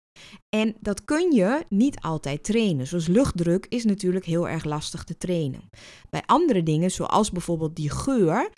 En 0.56 0.74
dat 0.80 1.04
kun 1.04 1.32
je 1.32 1.64
niet 1.68 2.00
altijd 2.00 2.44
trainen. 2.44 2.86
Zoals 2.86 3.06
luchtdruk 3.06 3.66
is 3.68 3.84
natuurlijk 3.84 4.24
heel 4.24 4.48
erg 4.48 4.64
lastig 4.64 5.04
te 5.04 5.16
trainen. 5.16 5.68
Bij 6.10 6.22
andere 6.26 6.62
dingen, 6.62 6.90
zoals 6.90 7.30
bijvoorbeeld 7.30 7.76
die 7.76 7.90
geur, 7.90 8.50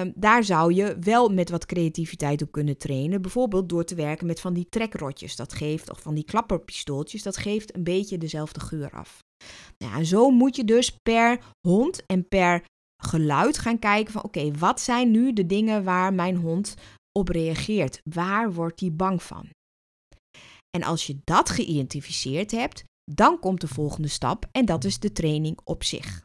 um, 0.00 0.12
daar 0.16 0.44
zou 0.44 0.72
je 0.72 0.96
wel 1.00 1.28
met 1.28 1.50
wat 1.50 1.66
creativiteit 1.66 2.42
op 2.42 2.52
kunnen 2.52 2.78
trainen. 2.78 3.22
Bijvoorbeeld 3.22 3.68
door 3.68 3.84
te 3.84 3.94
werken 3.94 4.26
met 4.26 4.40
van 4.40 4.54
die 4.54 4.68
trekrotjes. 4.68 5.36
Dat 5.36 5.52
geeft, 5.52 5.90
of 5.90 6.00
van 6.00 6.14
die 6.14 6.24
klapperpistooltjes. 6.24 7.22
Dat 7.22 7.36
geeft 7.36 7.74
een 7.74 7.84
beetje 7.84 8.18
dezelfde 8.18 8.60
geur 8.60 8.90
af. 8.90 9.18
Nou, 9.78 9.96
en 9.96 10.06
zo 10.06 10.30
moet 10.30 10.56
je 10.56 10.64
dus 10.64 10.96
per 11.02 11.40
hond 11.68 12.06
en 12.06 12.28
per 12.28 12.64
geluid 13.02 13.58
gaan 13.58 13.78
kijken 13.78 14.12
van 14.12 14.22
oké, 14.22 14.50
wat 14.52 14.80
zijn 14.80 15.10
nu 15.10 15.32
de 15.32 15.46
dingen 15.46 15.84
waar 15.84 16.12
mijn 16.12 16.36
hond 16.36 16.74
op 17.18 17.28
reageert? 17.28 18.00
Waar 18.10 18.52
wordt 18.52 18.80
hij 18.80 18.92
bang 18.92 19.22
van? 19.22 19.48
En 20.76 20.82
als 20.82 21.06
je 21.06 21.18
dat 21.24 21.50
geïdentificeerd 21.50 22.50
hebt, 22.50 22.84
dan 23.12 23.38
komt 23.38 23.60
de 23.60 23.68
volgende 23.68 24.08
stap 24.08 24.48
en 24.52 24.64
dat 24.64 24.84
is 24.84 24.98
de 24.98 25.12
training 25.12 25.58
op 25.64 25.84
zich. 25.84 26.22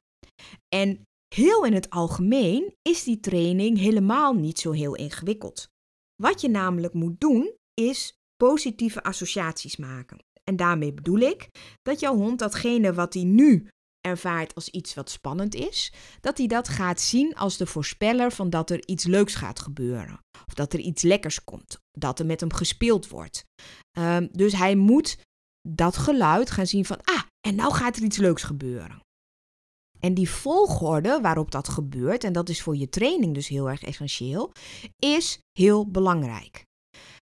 En 0.75 1.03
heel 1.35 1.65
in 1.65 1.73
het 1.73 1.89
algemeen 1.89 2.75
is 2.81 3.03
die 3.03 3.19
training 3.19 3.77
helemaal 3.77 4.33
niet 4.33 4.59
zo 4.59 4.71
heel 4.71 4.95
ingewikkeld. 4.95 5.67
Wat 6.15 6.41
je 6.41 6.49
namelijk 6.49 6.93
moet 6.93 7.19
doen, 7.19 7.53
is 7.73 8.13
positieve 8.37 9.03
associaties 9.03 9.77
maken. 9.77 10.17
En 10.43 10.55
daarmee 10.55 10.93
bedoel 10.93 11.19
ik 11.19 11.47
dat 11.81 11.99
jouw 11.99 12.15
hond 12.15 12.39
datgene 12.39 12.93
wat 12.93 13.13
hij 13.13 13.23
nu 13.23 13.67
ervaart 14.01 14.55
als 14.55 14.69
iets 14.69 14.93
wat 14.93 15.09
spannend 15.09 15.55
is, 15.55 15.93
dat 16.21 16.37
hij 16.37 16.47
dat 16.47 16.67
gaat 16.67 17.01
zien 17.01 17.35
als 17.35 17.57
de 17.57 17.65
voorspeller 17.65 18.31
van 18.31 18.49
dat 18.49 18.69
er 18.69 18.87
iets 18.87 19.03
leuks 19.03 19.35
gaat 19.35 19.59
gebeuren. 19.59 20.19
Of 20.47 20.53
dat 20.53 20.73
er 20.73 20.79
iets 20.79 21.01
lekkers 21.01 21.43
komt, 21.43 21.79
dat 21.91 22.19
er 22.19 22.25
met 22.25 22.39
hem 22.39 22.53
gespeeld 22.53 23.07
wordt. 23.07 23.45
Ehm, 23.91 24.27
dus 24.31 24.53
hij 24.53 24.75
moet 24.75 25.17
dat 25.67 25.97
geluid 25.97 26.51
gaan 26.51 26.67
zien 26.67 26.85
van, 26.85 26.99
ah, 27.03 27.21
en 27.47 27.55
nou 27.55 27.73
gaat 27.73 27.95
er 27.95 28.03
iets 28.03 28.17
leuks 28.17 28.43
gebeuren. 28.43 29.01
En 29.99 30.13
die 30.13 30.29
volgorde 30.29 31.19
waarop 31.21 31.51
dat 31.51 31.69
gebeurt, 31.69 32.23
en 32.23 32.33
dat 32.33 32.49
is 32.49 32.61
voor 32.61 32.75
je 32.75 32.89
training 32.89 33.33
dus 33.33 33.47
heel 33.47 33.69
erg 33.69 33.83
essentieel, 33.83 34.51
is 34.99 35.39
heel 35.51 35.87
belangrijk. 35.87 36.67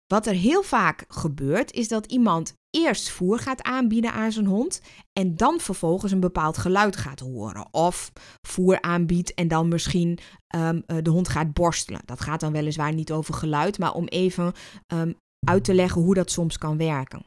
Wat 0.06 0.26
er 0.26 0.34
heel 0.34 0.62
vaak 0.62 1.04
gebeurt, 1.08 1.72
is 1.72 1.88
dat 1.88 2.06
iemand 2.06 2.54
eerst 2.70 3.10
voer 3.10 3.38
gaat 3.38 3.62
aanbieden 3.62 4.12
aan 4.12 4.32
zijn 4.32 4.46
hond 4.46 4.80
en 5.12 5.36
dan 5.36 5.60
vervolgens 5.60 6.12
een 6.12 6.20
bepaald 6.20 6.58
geluid 6.58 6.96
gaat 6.96 7.20
horen. 7.20 7.68
Of 7.70 8.12
voer 8.46 8.80
aanbiedt 8.80 9.34
en 9.34 9.48
dan 9.48 9.68
misschien 9.68 10.18
um, 10.56 10.82
de 11.02 11.10
hond 11.10 11.28
gaat 11.28 11.52
borstelen. 11.52 12.00
Dat 12.04 12.20
gaat 12.20 12.40
dan 12.40 12.52
weliswaar 12.52 12.94
niet 12.94 13.12
over 13.12 13.34
geluid, 13.34 13.78
maar 13.78 13.92
om 13.92 14.06
even 14.06 14.52
um, 14.92 15.16
uit 15.46 15.64
te 15.64 15.74
leggen 15.74 16.02
hoe 16.02 16.14
dat 16.14 16.30
soms 16.30 16.58
kan 16.58 16.76
werken. 16.76 17.24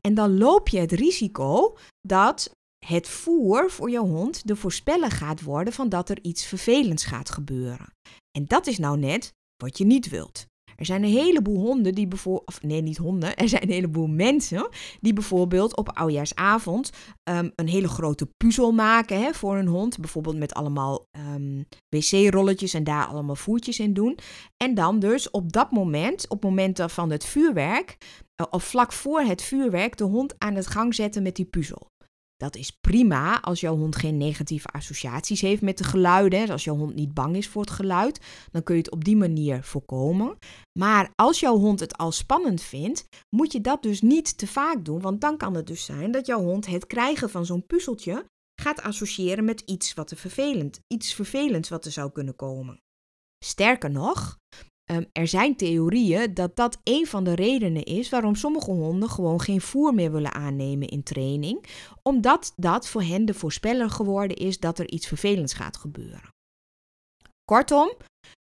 En 0.00 0.14
dan 0.14 0.38
loop 0.38 0.68
je 0.68 0.78
het 0.78 0.92
risico 0.92 1.76
dat 2.00 2.56
het 2.88 3.08
voer 3.08 3.70
voor 3.70 3.90
je 3.90 3.98
hond 3.98 4.46
de 4.46 4.56
voorspeller 4.56 5.10
gaat 5.10 5.42
worden 5.42 5.72
van 5.72 5.88
dat 5.88 6.08
er 6.08 6.18
iets 6.22 6.46
vervelends 6.46 7.04
gaat 7.04 7.30
gebeuren. 7.30 7.92
En 8.38 8.44
dat 8.46 8.66
is 8.66 8.78
nou 8.78 8.98
net 8.98 9.34
wat 9.56 9.78
je 9.78 9.84
niet 9.84 10.08
wilt. 10.08 10.46
Er 10.76 10.84
zijn 10.84 11.02
een 11.02 11.10
heleboel 11.10 11.58
honden 11.58 11.94
die 11.94 12.08
bijvoorbeeld, 12.08 12.46
of 12.46 12.62
nee, 12.62 12.82
niet 12.82 12.96
honden, 12.96 13.36
er 13.36 13.48
zijn 13.48 13.62
een 13.62 13.70
heleboel 13.70 14.06
mensen 14.06 14.68
die 15.00 15.12
bijvoorbeeld 15.12 15.76
op 15.76 15.88
oudjaarsavond 15.88 16.90
um, 17.30 17.52
een 17.54 17.68
hele 17.68 17.88
grote 17.88 18.28
puzzel 18.36 18.72
maken 18.72 19.20
hè, 19.20 19.32
voor 19.32 19.56
een 19.56 19.66
hond. 19.66 19.98
Bijvoorbeeld 19.98 20.36
met 20.36 20.54
allemaal 20.54 21.06
um, 21.34 21.66
wc-rolletjes 21.88 22.74
en 22.74 22.84
daar 22.84 23.06
allemaal 23.06 23.36
voertjes 23.36 23.78
in 23.78 23.92
doen. 23.92 24.18
En 24.56 24.74
dan 24.74 24.98
dus 24.98 25.30
op 25.30 25.52
dat 25.52 25.70
moment, 25.70 26.28
op 26.28 26.42
momenten 26.42 26.90
van 26.90 27.10
het 27.10 27.24
vuurwerk, 27.24 27.96
uh, 28.40 28.46
of 28.50 28.64
vlak 28.64 28.92
voor 28.92 29.20
het 29.20 29.42
vuurwerk, 29.42 29.96
de 29.96 30.04
hond 30.04 30.34
aan 30.38 30.54
het 30.54 30.66
gang 30.66 30.94
zetten 30.94 31.22
met 31.22 31.36
die 31.36 31.44
puzzel. 31.44 31.90
Dat 32.38 32.56
is 32.56 32.70
prima 32.70 33.40
als 33.40 33.60
jouw 33.60 33.76
hond 33.76 33.96
geen 33.96 34.16
negatieve 34.16 34.68
associaties 34.68 35.40
heeft 35.40 35.62
met 35.62 35.78
de 35.78 35.84
geluiden. 35.84 36.50
Als 36.50 36.64
jouw 36.64 36.76
hond 36.76 36.94
niet 36.94 37.14
bang 37.14 37.36
is 37.36 37.48
voor 37.48 37.62
het 37.62 37.70
geluid, 37.70 38.20
dan 38.50 38.62
kun 38.62 38.74
je 38.74 38.80
het 38.80 38.90
op 38.90 39.04
die 39.04 39.16
manier 39.16 39.62
voorkomen. 39.62 40.38
Maar 40.78 41.12
als 41.14 41.40
jouw 41.40 41.56
hond 41.56 41.80
het 41.80 41.96
al 41.96 42.12
spannend 42.12 42.62
vindt, 42.62 43.04
moet 43.36 43.52
je 43.52 43.60
dat 43.60 43.82
dus 43.82 44.00
niet 44.00 44.38
te 44.38 44.46
vaak 44.46 44.84
doen. 44.84 45.00
Want 45.00 45.20
dan 45.20 45.36
kan 45.36 45.54
het 45.54 45.66
dus 45.66 45.84
zijn 45.84 46.10
dat 46.10 46.26
jouw 46.26 46.42
hond 46.42 46.66
het 46.66 46.86
krijgen 46.86 47.30
van 47.30 47.46
zo'n 47.46 47.66
puzzeltje 47.66 48.24
gaat 48.60 48.82
associëren 48.82 49.44
met 49.44 49.60
iets 49.60 49.94
wat 49.94 50.10
er 50.10 50.16
vervelend, 50.16 50.80
iets 50.86 51.14
vervelends 51.14 51.68
wat 51.68 51.84
er 51.84 51.92
zou 51.92 52.12
kunnen 52.12 52.36
komen. 52.36 52.80
Sterker 53.44 53.90
nog, 53.90 54.38
Ehm, 54.88 55.04
er 55.12 55.26
zijn 55.26 55.56
theorieën 55.56 56.34
dat 56.34 56.56
dat 56.56 56.78
een 56.84 57.06
van 57.06 57.24
de 57.24 57.34
redenen 57.34 57.84
is 57.84 58.08
waarom 58.08 58.34
sommige 58.34 58.70
honden 58.70 59.08
gewoon 59.08 59.40
geen 59.40 59.60
voer 59.60 59.94
meer 59.94 60.12
willen 60.12 60.34
aannemen 60.34 60.88
in 60.88 61.02
training, 61.02 61.64
omdat 62.02 62.52
dat 62.56 62.88
voor 62.88 63.02
hen 63.02 63.24
de 63.24 63.34
voorspeller 63.34 63.90
geworden 63.90 64.36
is 64.36 64.58
dat 64.58 64.78
er 64.78 64.90
iets 64.90 65.06
vervelends 65.06 65.54
gaat 65.54 65.76
gebeuren. 65.76 66.28
Kortom, 67.44 67.92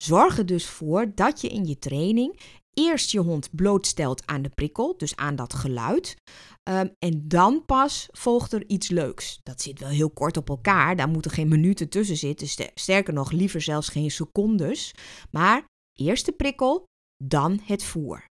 zorg 0.02 0.38
er 0.38 0.46
dus 0.46 0.66
voor 0.66 1.12
dat 1.14 1.40
je 1.40 1.48
in 1.48 1.64
je 1.66 1.78
training 1.78 2.40
eerst 2.72 3.10
je 3.10 3.18
hond 3.18 3.54
blootstelt 3.54 4.26
aan 4.26 4.42
de 4.42 4.48
prikkel, 4.48 4.96
dus 4.96 5.16
aan 5.16 5.36
dat 5.36 5.54
geluid. 5.54 6.16
Um, 6.70 6.90
en 6.98 7.28
dan 7.28 7.64
pas 7.66 8.08
volgt 8.10 8.52
er 8.52 8.64
iets 8.66 8.88
leuks. 8.88 9.40
Dat 9.42 9.62
zit 9.62 9.80
wel 9.80 9.88
heel 9.88 10.10
kort 10.10 10.36
op 10.36 10.48
elkaar, 10.48 10.96
daar 10.96 11.08
moeten 11.08 11.30
geen 11.30 11.48
minuten 11.48 11.88
tussen 11.88 12.16
zitten. 12.16 12.70
Sterker 12.74 13.12
nog, 13.12 13.30
liever 13.30 13.60
zelfs 13.60 13.88
geen 13.88 14.10
secondes. 14.10 14.94
Maar 15.30 15.64
Eerst 16.00 16.26
de 16.26 16.32
prikkel, 16.32 16.84
dan 17.24 17.60
het 17.64 17.82
voer. 17.82 18.24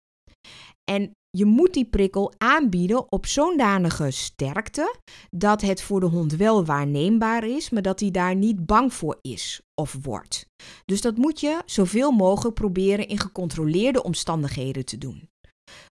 En 0.92 1.12
je 1.30 1.46
moet 1.46 1.74
die 1.74 1.86
prikkel 1.86 2.34
aanbieden 2.38 3.12
op 3.12 3.26
zo'n 3.26 3.58
danige 3.58 4.12
sterkte 4.12 4.96
dat 5.30 5.62
het 5.62 5.82
voor 5.82 6.00
de 6.00 6.06
hond 6.06 6.36
wel 6.36 6.66
waarneembaar 6.66 7.44
is, 7.48 7.70
maar 7.70 7.82
dat 7.82 8.00
hij 8.00 8.12
daar 8.12 8.36
niet 8.36 8.66
bang 8.66 8.94
voor 8.94 9.18
is 9.22 9.62
of 9.82 9.98
wordt. 10.02 10.46
Dus 10.86 11.02
dat 11.02 11.18
moet 11.18 11.40
je 11.40 11.62
zoveel 11.66 12.12
mogelijk 12.12 12.56
proberen 12.56 13.08
in 13.08 13.20
gecontroleerde 13.20 14.04
omstandigheden 14.04 14.86
te 14.86 14.98
doen. 14.98 15.30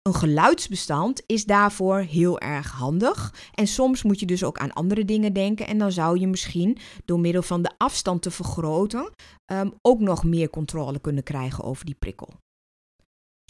Een 0.01 0.13
geluidsbestand 0.13 1.23
is 1.25 1.45
daarvoor 1.45 1.99
heel 1.99 2.39
erg 2.39 2.71
handig. 2.71 3.33
En 3.53 3.67
soms 3.67 4.03
moet 4.03 4.19
je 4.19 4.25
dus 4.25 4.43
ook 4.43 4.57
aan 4.57 4.73
andere 4.73 5.05
dingen 5.05 5.33
denken. 5.33 5.67
En 5.67 5.77
dan 5.77 5.91
zou 5.91 6.19
je 6.19 6.27
misschien 6.27 6.77
door 7.05 7.19
middel 7.19 7.41
van 7.41 7.61
de 7.61 7.71
afstand 7.77 8.21
te 8.21 8.31
vergroten 8.31 9.11
ehm, 9.45 9.69
ook 9.81 9.99
nog 9.99 10.23
meer 10.23 10.49
controle 10.49 10.99
kunnen 10.99 11.23
krijgen 11.23 11.63
over 11.63 11.85
die 11.85 11.95
prikkel. 11.95 12.33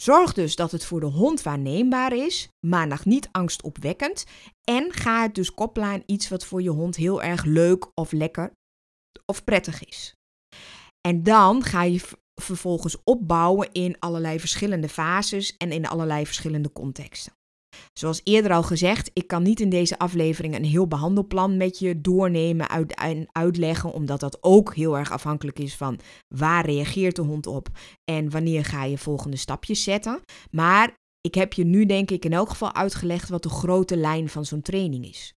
Zorg 0.02 0.32
dus 0.32 0.56
dat 0.56 0.70
het 0.70 0.84
voor 0.84 1.00
de 1.00 1.06
hond 1.06 1.42
waarneembaar 1.42 2.12
is, 2.12 2.48
maar 2.66 2.86
nog 2.86 3.04
niet 3.04 3.28
angstopwekkend. 3.30 4.24
En 4.64 4.92
ga 4.92 5.22
het 5.22 5.34
dus 5.34 5.54
koppelen 5.54 5.88
aan 5.88 6.02
iets 6.06 6.28
wat 6.28 6.44
voor 6.44 6.62
je 6.62 6.70
hond 6.70 6.96
heel 6.96 7.22
erg 7.22 7.44
leuk 7.44 7.86
of 7.94 8.12
lekker 8.12 8.52
of 9.24 9.44
prettig 9.44 9.84
is. 9.84 10.14
En 11.08 11.22
dan 11.22 11.62
ga 11.62 11.82
je 11.82 12.00
vervolgens 12.42 12.96
opbouwen 13.04 13.68
in 13.72 13.96
allerlei 13.98 14.40
verschillende 14.40 14.88
fases 14.88 15.56
en 15.56 15.72
in 15.72 15.86
allerlei 15.86 16.26
verschillende 16.26 16.72
contexten. 16.72 17.32
Zoals 17.92 18.20
eerder 18.24 18.52
al 18.52 18.62
gezegd, 18.62 19.10
ik 19.12 19.26
kan 19.26 19.42
niet 19.42 19.60
in 19.60 19.68
deze 19.68 19.98
aflevering 19.98 20.54
een 20.54 20.64
heel 20.64 20.86
behandelplan 20.86 21.56
met 21.56 21.78
je 21.78 22.00
doornemen 22.00 22.68
en 22.94 23.28
uitleggen, 23.32 23.92
omdat 23.92 24.20
dat 24.20 24.38
ook 24.40 24.74
heel 24.74 24.98
erg 24.98 25.10
afhankelijk 25.10 25.58
is 25.58 25.76
van 25.76 25.98
waar 26.28 26.64
reageert 26.64 27.16
de 27.16 27.22
hond 27.22 27.46
op 27.46 27.68
en 28.04 28.30
wanneer 28.30 28.64
ga 28.64 28.84
je 28.84 28.98
volgende 28.98 29.36
stapjes 29.36 29.82
zetten. 29.82 30.20
Maar 30.50 30.94
ik 31.20 31.34
heb 31.34 31.52
je 31.52 31.64
nu 31.64 31.86
denk 31.86 32.10
ik 32.10 32.24
in 32.24 32.32
elk 32.32 32.48
geval 32.48 32.74
uitgelegd 32.74 33.28
wat 33.28 33.42
de 33.42 33.48
grote 33.48 33.96
lijn 33.96 34.28
van 34.28 34.44
zo'n 34.44 34.62
training 34.62 35.06
is. 35.06 35.34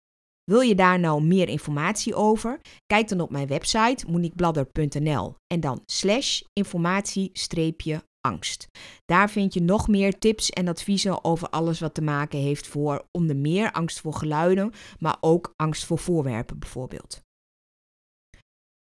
Wil 0.53 0.61
je 0.61 0.75
daar 0.75 1.01
nou 1.01 1.23
meer 1.23 1.49
informatie 1.49 2.15
over? 2.15 2.61
Kijk 2.87 3.09
dan 3.09 3.21
op 3.21 3.31
mijn 3.31 3.47
website 3.47 4.11
moniquebladder.nl 4.11 5.35
en 5.47 5.61
dan 5.61 5.83
slash 5.87 6.41
informatie-angst. 6.53 8.67
Daar 9.05 9.31
vind 9.31 9.55
je 9.55 9.63
nog 9.63 9.89
meer 9.89 10.19
tips 10.19 10.51
en 10.51 10.69
adviezen 10.69 11.25
over 11.25 11.49
alles 11.49 11.81
wat 11.81 11.95
te 11.95 12.03
maken 12.03 12.39
heeft 12.39 12.67
voor 12.67 13.07
onder 13.11 13.37
meer 13.37 13.73
angst 13.73 14.01
voor 14.01 14.15
geluiden, 14.15 14.73
maar 14.99 15.17
ook 15.21 15.53
angst 15.57 15.85
voor 15.85 15.99
voorwerpen 15.99 16.59
bijvoorbeeld. 16.59 17.21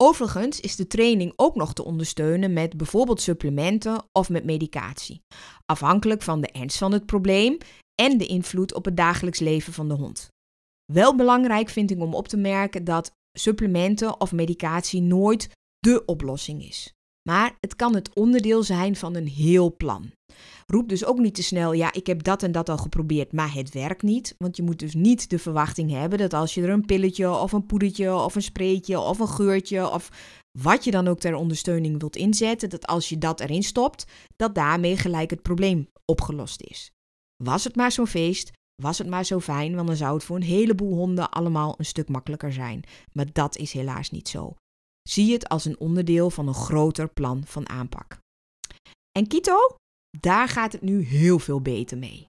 Overigens 0.03 0.61
is 0.61 0.77
de 0.77 0.87
training 0.87 1.33
ook 1.37 1.55
nog 1.55 1.73
te 1.73 1.85
ondersteunen 1.85 2.53
met 2.53 2.77
bijvoorbeeld 2.77 3.21
supplementen 3.21 4.05
of 4.13 4.29
met 4.29 4.45
medicatie, 4.45 5.23
afhankelijk 5.67 6.23
van 6.23 6.41
de 6.41 6.49
ernst 6.49 6.79
van 6.79 6.93
het 6.93 7.07
probleem 7.07 7.59
en 8.03 8.19
de 8.19 8.27
invloed 8.27 8.75
op 8.75 8.85
het 8.85 8.97
dagelijks 8.97 9.39
leven 9.39 9.73
van 9.73 9.89
de 9.89 9.95
hond. 9.95 10.33
Wel 10.93 11.17
belangrijk 11.17 11.69
vind 11.69 11.91
ik 11.91 12.01
om 12.01 12.15
op 12.15 12.29
te 12.29 12.37
merken 12.37 12.85
dat 12.85 13.11
supplementen 13.39 14.21
of 14.21 14.33
medicatie 14.33 15.01
nooit 15.01 15.49
de 15.79 16.05
oplossing 16.05 16.65
is. 16.65 16.93
Maar 17.29 17.57
het 17.61 17.77
kan 17.77 17.95
het 17.95 18.15
onderdeel 18.15 18.63
zijn 18.63 18.97
van 18.97 19.15
een 19.15 19.29
heel 19.29 19.77
plan. 19.77 20.11
Roep 20.67 20.89
dus 20.89 21.05
ook 21.05 21.19
niet 21.19 21.35
te 21.35 21.43
snel, 21.43 21.73
ja, 21.73 21.93
ik 21.93 22.07
heb 22.07 22.23
dat 22.23 22.43
en 22.43 22.53
dat 22.53 22.69
al 22.69 22.79
geprobeerd, 22.79 23.33
maar 23.33 23.55
het 23.55 23.73
werkt 23.73 24.03
niet. 24.03 24.35
Want 24.39 24.57
je 24.57 24.63
moet 24.63 24.79
dus 24.79 24.95
niet 24.95 25.31
de 25.31 25.39
verwachting 25.39 25.91
hebben 25.91 26.19
dat 26.19 26.33
als 26.33 26.55
je 26.55 26.63
er 26.63 26.69
een 26.69 26.87
pilletje 26.87 27.31
of 27.31 27.53
een 27.53 27.67
poedertje 27.67 28.15
of 28.15 28.35
een 28.35 28.43
spreetje 28.43 29.01
of 29.01 29.19
een 29.19 29.29
geurtje 29.29 29.91
of 29.91 30.09
wat 30.59 30.85
je 30.85 30.91
dan 30.91 31.09
ook 31.09 31.19
ter 31.19 31.35
ondersteuning 31.35 32.01
wilt 32.01 32.17
inzetten, 32.17 32.71
dat 32.71 32.87
als 32.87 33.09
je 33.09 33.19
dat 33.19 33.41
erin 33.41 33.63
stopt, 33.63 34.07
dat 34.37 34.55
daarmee 34.55 34.97
gelijk 34.97 35.31
het 35.31 35.43
probleem 35.43 35.89
opgelost 36.05 36.63
is. 36.63 36.91
Was 37.45 37.65
het 37.65 37.77
maar 37.77 37.93
zo'n 37.93 38.07
feest, 38.07 38.51
was 38.83 38.99
het 38.99 39.09
maar 39.09 39.25
zo 39.25 39.41
fijn, 39.41 39.75
want 39.75 39.87
dan 39.87 39.97
zou 39.97 40.15
het 40.15 40.25
voor 40.25 40.37
een 40.37 40.43
heleboel 40.43 40.95
honden 40.95 41.31
allemaal 41.31 41.75
een 41.79 41.85
stuk 41.85 42.09
makkelijker 42.09 42.53
zijn. 42.53 42.83
Maar 43.13 43.33
dat 43.33 43.57
is 43.57 43.73
helaas 43.73 44.11
niet 44.11 44.29
zo. 44.29 44.55
Zie 45.09 45.33
het 45.33 45.49
als 45.49 45.65
een 45.65 45.79
onderdeel 45.79 46.31
van 46.31 46.49
een 46.49 46.55
groter 46.55 47.09
plan 47.09 47.43
van 47.47 47.69
aanpak. 47.69 48.19
En 49.19 49.27
Kito? 49.27 49.57
Daar 50.21 50.49
gaat 50.49 50.73
het 50.73 50.83
nu 50.83 51.03
heel 51.03 51.39
veel 51.39 51.61
beter 51.61 51.99
mee. 51.99 52.27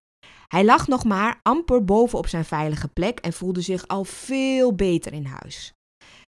Hij 0.48 0.66
lag 0.66 0.88
nog 0.88 1.04
maar 1.04 1.40
amper 1.42 1.86
boven 1.86 2.18
op 2.18 2.28
zijn 2.28 2.46
veilige 2.46 2.88
plek 2.88 3.20
en 3.20 3.34
voelde 3.34 3.62
zich 3.62 3.88
al 3.88 4.04
veel 4.04 4.76
beter 4.76 5.14
in 5.14 5.26
huis. 5.26 5.74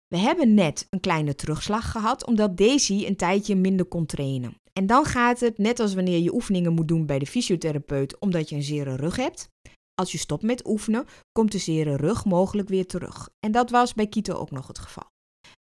We 0.07 0.19
hebben 0.19 0.55
net 0.55 0.87
een 0.91 1.01
kleine 1.01 1.35
terugslag 1.35 1.91
gehad 1.91 2.27
omdat 2.27 2.57
Daisy 2.57 3.05
een 3.07 3.17
tijdje 3.17 3.57
minder 3.57 3.87
kon 3.87 4.07
trainen. 4.07 4.55
En 4.73 4.87
dan 4.87 5.05
gaat 5.05 5.41
het, 5.41 5.59
net 5.59 5.81
als 5.81 5.95
wanneer 5.95 6.19
je 6.19 6.35
oefeningen 6.35 6.73
moet 6.73 6.89
doen 6.89 7.07
bij 7.07 7.19
de 7.19 7.27
fysiotherapeut 7.27 8.19
omdat 8.19 8.49
je 8.49 8.57
een 8.57 8.63
zere 8.63 8.97
rug 8.97 9.17
hebt, 9.17 9.49
als 10.01 10.13
je 10.13 10.19
stopt 10.19 10.43
met 10.43 10.67
oefenen, 10.67 11.07
komt 11.33 11.53
de 11.53 11.59
zere 11.59 11.97
rug 11.97 12.25
mogelijk 12.25 12.69
weer 12.69 12.87
terug. 12.87 13.29
En 13.41 13.53
dat 13.53 13.71
was 13.71 13.95
bij 13.95 14.07
Kito 14.07 14.35
ook 14.35 14.51
nog 14.51 14.67
het 14.67 14.79
geval. 14.79 15.11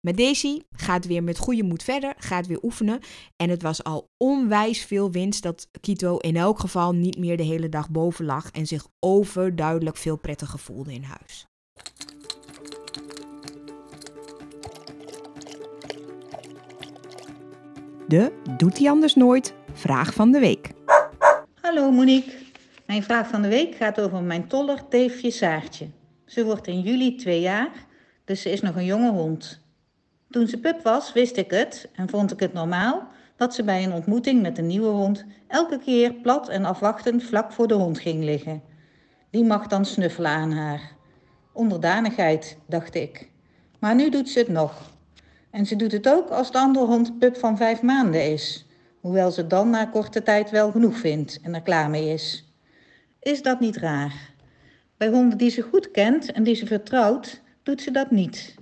Met 0.00 0.16
Daisy 0.16 0.60
gaat 0.70 1.06
weer 1.06 1.22
met 1.22 1.38
goede 1.38 1.62
moed 1.62 1.82
verder, 1.82 2.14
gaat 2.16 2.46
weer 2.46 2.58
oefenen. 2.62 3.00
En 3.36 3.50
het 3.50 3.62
was 3.62 3.84
al 3.84 4.08
onwijs 4.16 4.84
veel 4.84 5.10
winst 5.10 5.42
dat 5.42 5.68
Kito 5.80 6.16
in 6.16 6.36
elk 6.36 6.58
geval 6.58 6.92
niet 6.92 7.18
meer 7.18 7.36
de 7.36 7.42
hele 7.42 7.68
dag 7.68 7.90
boven 7.90 8.24
lag 8.24 8.50
en 8.50 8.66
zich 8.66 8.86
overduidelijk 9.00 9.96
veel 9.96 10.16
prettiger 10.16 10.58
voelde 10.58 10.92
in 10.92 11.02
huis. 11.02 11.46
De 18.08 18.42
Doet 18.56 18.78
hij 18.78 18.90
anders 18.90 19.14
nooit? 19.14 19.54
Vraag 19.72 20.14
van 20.14 20.30
de 20.32 20.38
week. 20.38 20.70
Hallo 21.60 21.90
Monique. 21.90 22.43
Mijn 22.86 23.02
vraag 23.02 23.28
van 23.28 23.42
de 23.42 23.48
week 23.48 23.74
gaat 23.74 24.00
over 24.00 24.22
mijn 24.22 24.48
toller 24.48 24.88
teefje 24.88 25.30
Saartje. 25.30 25.88
Ze 26.24 26.44
wordt 26.44 26.66
in 26.66 26.80
juli 26.80 27.16
twee 27.16 27.40
jaar, 27.40 27.70
dus 28.24 28.42
ze 28.42 28.50
is 28.50 28.60
nog 28.60 28.76
een 28.76 28.84
jonge 28.84 29.10
hond. 29.10 29.60
Toen 30.30 30.46
ze 30.46 30.58
pup 30.58 30.82
was, 30.82 31.12
wist 31.12 31.36
ik 31.36 31.50
het 31.50 31.88
en 31.92 32.08
vond 32.08 32.32
ik 32.32 32.40
het 32.40 32.52
normaal 32.52 33.08
dat 33.36 33.54
ze 33.54 33.64
bij 33.64 33.84
een 33.84 33.92
ontmoeting 33.92 34.42
met 34.42 34.58
een 34.58 34.66
nieuwe 34.66 34.88
hond 34.88 35.24
elke 35.48 35.78
keer 35.78 36.12
plat 36.12 36.48
en 36.48 36.64
afwachtend 36.64 37.22
vlak 37.22 37.52
voor 37.52 37.68
de 37.68 37.74
hond 37.74 37.98
ging 37.98 38.24
liggen. 38.24 38.62
Die 39.30 39.44
mag 39.44 39.66
dan 39.66 39.84
snuffelen 39.84 40.30
aan 40.30 40.52
haar. 40.52 40.92
Onderdanigheid, 41.52 42.58
dacht 42.66 42.94
ik. 42.94 43.30
Maar 43.78 43.94
nu 43.94 44.10
doet 44.10 44.28
ze 44.28 44.38
het 44.38 44.48
nog. 44.48 44.90
En 45.50 45.66
ze 45.66 45.76
doet 45.76 45.92
het 45.92 46.08
ook 46.08 46.30
als 46.30 46.52
de 46.52 46.58
andere 46.58 46.86
hond 46.86 47.18
pup 47.18 47.36
van 47.36 47.56
vijf 47.56 47.82
maanden 47.82 48.32
is. 48.32 48.66
Hoewel 49.00 49.30
ze 49.30 49.46
dan 49.46 49.70
na 49.70 49.84
korte 49.84 50.22
tijd 50.22 50.50
wel 50.50 50.70
genoeg 50.70 50.96
vindt 50.96 51.40
en 51.42 51.54
er 51.54 51.62
klaar 51.62 51.90
mee 51.90 52.08
is. 52.12 52.43
Is 53.24 53.42
dat 53.42 53.60
niet 53.60 53.76
raar? 53.76 54.30
Bij 54.96 55.08
honden 55.08 55.38
die 55.38 55.50
ze 55.50 55.62
goed 55.62 55.90
kent 55.90 56.32
en 56.32 56.42
die 56.42 56.54
ze 56.54 56.66
vertrouwt, 56.66 57.42
doet 57.62 57.82
ze 57.82 57.90
dat 57.90 58.10
niet. 58.10 58.54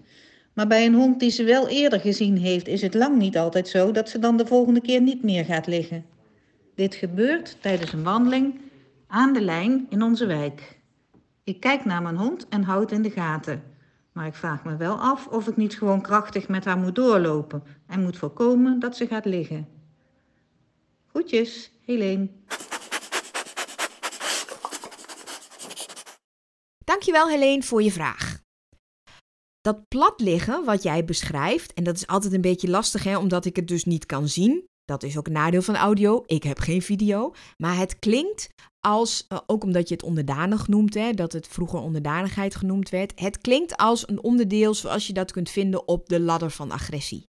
Maar 0.53 0.67
bij 0.67 0.87
een 0.87 0.95
hond 0.95 1.21
die 1.21 1.31
ze 1.31 1.45
wel 1.45 1.69
eerder 1.69 2.01
gezien 2.01 2.37
heeft, 2.37 2.69
is 2.69 2.83
het 2.83 2.95
lang 2.95 3.19
niet 3.19 3.39
altijd 3.39 3.69
zo 3.69 3.91
dat 3.91 4.09
ze 4.09 4.19
dan 4.19 4.37
de 4.37 4.47
volgende 4.47 4.81
keer 4.81 5.01
niet 5.01 5.23
meer 5.23 5.45
gaat 5.45 5.67
liggen. 5.67 6.05
Dit 6.75 6.95
gebeurt 6.95 7.57
tijdens 7.61 7.93
een 7.93 8.03
wandeling 8.03 8.61
aan 9.07 9.33
de 9.33 9.41
lijn 9.41 9.87
in 9.89 10.03
onze 10.03 10.27
wijk. 10.27 10.79
Ik 11.45 11.61
kijk 11.61 11.85
naar 11.85 12.03
mijn 12.03 12.17
hond 12.17 12.49
en 12.49 12.63
houd 12.63 12.93
in 12.93 13.03
de 13.03 13.11
gaten. 13.11 13.63
Maar 14.13 14.27
ik 14.27 14.35
vraag 14.35 14.65
me 14.65 14.77
wel 14.77 14.97
af 14.97 15.27
of 15.27 15.49
ik 15.49 15.57
niet 15.57 15.75
gewoon 15.75 16.03
krachtig 16.03 16.49
met 16.49 16.65
haar 16.65 16.79
moet 16.79 16.95
doorlopen 16.95 17.63
en 17.87 18.03
moet 18.03 18.17
voorkomen 18.17 18.79
dat 18.79 18.97
ze 18.97 19.07
gaat 19.07 19.25
liggen. 19.25 19.69
Groetjes, 21.07 21.71
Helene. 21.85 22.29
Dankjewel 26.93 27.29
Helene 27.29 27.63
voor 27.63 27.83
je 27.83 27.93
vraag. 27.93 28.41
Dat 29.61 29.89
plat 29.89 30.21
liggen 30.21 30.65
wat 30.65 30.83
jij 30.83 31.05
beschrijft, 31.05 31.73
en 31.73 31.85
dat 31.85 31.97
is 31.97 32.07
altijd 32.07 32.33
een 32.33 32.41
beetje 32.41 32.69
lastig 32.69 33.05
hè, 33.05 33.19
omdat 33.19 33.45
ik 33.45 33.57
het 33.57 33.69
dus 33.69 33.85
niet 33.85 34.07
kan 34.07 34.29
zien. 34.29 34.65
Dat 34.85 35.03
is 35.03 35.19
ook 35.19 35.27
een 35.27 35.33
nadeel 35.33 35.63
van 35.63 35.77
audio. 35.77 36.23
Ik 36.27 36.43
heb 36.43 36.59
geen 36.59 36.83
video. 36.83 37.35
Maar 37.57 37.77
het 37.77 37.99
klinkt 37.99 38.49
als, 38.87 39.25
eh, 39.29 39.39
ook 39.47 39.65
omdat 39.65 39.89
je 39.89 39.95
het 39.95 40.03
onderdanig 40.03 40.69
noemt, 40.69 40.95
hè, 40.95 41.13
dat 41.13 41.33
het 41.33 41.49
vroeger 41.49 41.81
onderdanigheid 41.81 42.55
genoemd 42.55 42.89
werd. 42.89 43.21
Het 43.21 43.39
klinkt 43.39 43.77
als 43.77 44.09
een 44.09 44.23
onderdeel 44.23 44.75
zoals 44.75 45.07
je 45.07 45.13
dat 45.13 45.33
kunt 45.33 45.51
vinden 45.51 45.89
op 45.89 46.09
de 46.09 46.21
ladder 46.21 46.51
van 46.51 46.71
agressie. 46.71 47.25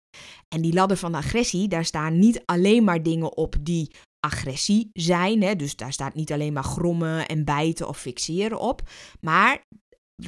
En 0.48 0.62
die 0.62 0.72
ladder 0.72 0.96
van 0.96 1.14
agressie, 1.14 1.68
daar 1.68 1.84
staan 1.84 2.18
niet 2.18 2.42
alleen 2.44 2.84
maar 2.84 3.02
dingen 3.02 3.36
op 3.36 3.56
die 3.60 3.90
agressie 4.24 4.90
zijn. 4.92 5.42
Hè, 5.42 5.56
dus 5.56 5.76
daar 5.76 5.92
staat 5.92 6.14
niet 6.14 6.32
alleen 6.32 6.52
maar 6.52 6.64
grommen 6.64 7.28
en 7.28 7.44
bijten 7.44 7.88
of 7.88 7.98
fixeren 7.98 8.60
op. 8.60 8.82
Maar 9.20 9.64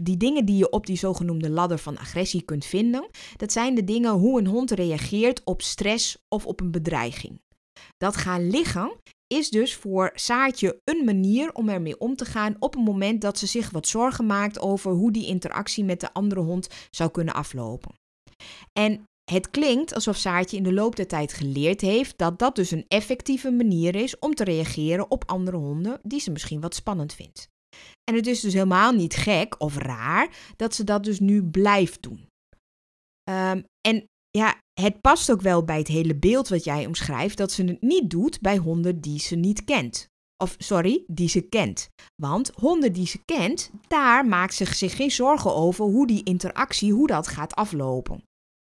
die 0.03 0.17
dingen 0.17 0.45
die 0.45 0.57
je 0.57 0.71
op 0.71 0.87
die 0.87 0.97
zogenoemde 0.97 1.51
ladder 1.51 1.79
van 1.79 1.99
agressie 1.99 2.43
kunt 2.43 2.65
vinden, 2.65 3.09
dat 3.37 3.53
zijn 3.53 3.75
de 3.75 3.85
dingen 3.85 4.13
hoe 4.13 4.39
een 4.39 4.47
hond 4.47 4.71
reageert 4.71 5.45
op 5.45 5.63
stress 5.63 6.19
of 6.29 6.47
op 6.47 6.61
een 6.61 6.71
bedreiging. 6.71 7.43
Dat 7.97 8.17
gaan 8.17 8.51
liggen 8.51 8.93
is 9.27 9.51
dus 9.51 9.75
voor 9.75 10.11
Saartje 10.15 10.81
een 10.85 11.05
manier 11.05 11.53
om 11.53 11.69
ermee 11.69 11.99
om 11.99 12.17
te 12.17 12.25
gaan 12.25 12.57
op 12.59 12.75
het 12.75 12.85
moment 12.85 13.21
dat 13.21 13.39
ze 13.39 13.47
zich 13.47 13.71
wat 13.71 13.87
zorgen 13.87 14.27
maakt 14.27 14.61
over 14.61 14.93
hoe 14.93 15.13
die 15.13 15.27
interactie 15.27 15.85
met 15.85 16.01
de 16.01 16.13
andere 16.13 16.41
hond 16.41 16.69
zou 16.91 17.11
kunnen 17.11 17.35
aflopen. 17.35 17.95
En 18.73 19.05
het 19.35 19.51
klinkt 19.51 19.95
alsof 19.95 20.17
Saartje 20.17 20.57
in 20.57 20.63
de 20.63 20.73
loop 20.73 20.97
der 20.97 21.07
tijd 21.07 21.33
geleerd 21.33 21.81
heeft 21.81 22.19
dat 22.19 22.39
dat 22.39 22.57
dus 22.57 22.71
een 22.71 22.85
effectieve 22.89 23.51
manier 23.51 23.95
is 23.95 24.19
om 24.19 24.35
te 24.35 24.45
reageren 24.45 25.11
op 25.11 25.25
andere 25.27 25.57
honden 25.57 26.01
die 26.03 26.21
ze 26.21 26.31
misschien 26.31 26.61
wat 26.61 26.75
spannend 26.75 27.15
vindt. 27.15 27.49
En 28.05 28.15
het 28.15 28.27
is 28.27 28.41
dus 28.41 28.53
helemaal 28.53 28.93
niet 28.93 29.15
gek 29.15 29.55
of 29.61 29.77
raar 29.77 30.29
dat 30.57 30.75
ze 30.75 30.85
dat 30.85 31.05
dus 31.05 31.21
nu 31.21 31.45
blijft 31.45 32.03
doen. 32.03 32.29
Ehm, 33.23 33.63
en 33.89 34.05
ja, 34.31 34.59
het 34.81 35.01
past 35.01 35.31
ook 35.31 35.41
wel 35.41 35.65
bij 35.65 35.79
het 35.79 35.89
hele 35.89 36.15
beeld 36.15 36.49
wat 36.49 36.65
jij 36.65 36.87
omschrijft 36.87 37.37
dat 37.37 37.53
ze 37.53 37.65
het 37.65 37.83
niet 37.83 38.11
doet 38.11 38.41
bij 38.41 38.57
honden 38.57 39.01
die 39.01 39.19
ze 39.19 39.37
niet 39.37 39.65
kent. 39.65 40.09
Of 40.43 40.55
sorry, 40.59 41.05
die 41.07 41.29
ze 41.29 41.41
kent. 41.41 41.89
Want 42.23 42.51
honden 42.55 42.93
die 42.93 43.07
ze 43.07 43.19
kent, 43.25 43.71
daar 43.89 44.27
maakt 44.27 44.55
ze 44.55 44.75
zich 44.75 44.97
geen 44.97 45.11
zorgen 45.11 45.55
over 45.55 45.85
hoe 45.85 46.07
die 46.07 46.25
interactie, 46.25 46.93
hoe 46.93 47.07
dat 47.07 47.27
gaat 47.27 47.55
aflopen. 47.55 48.23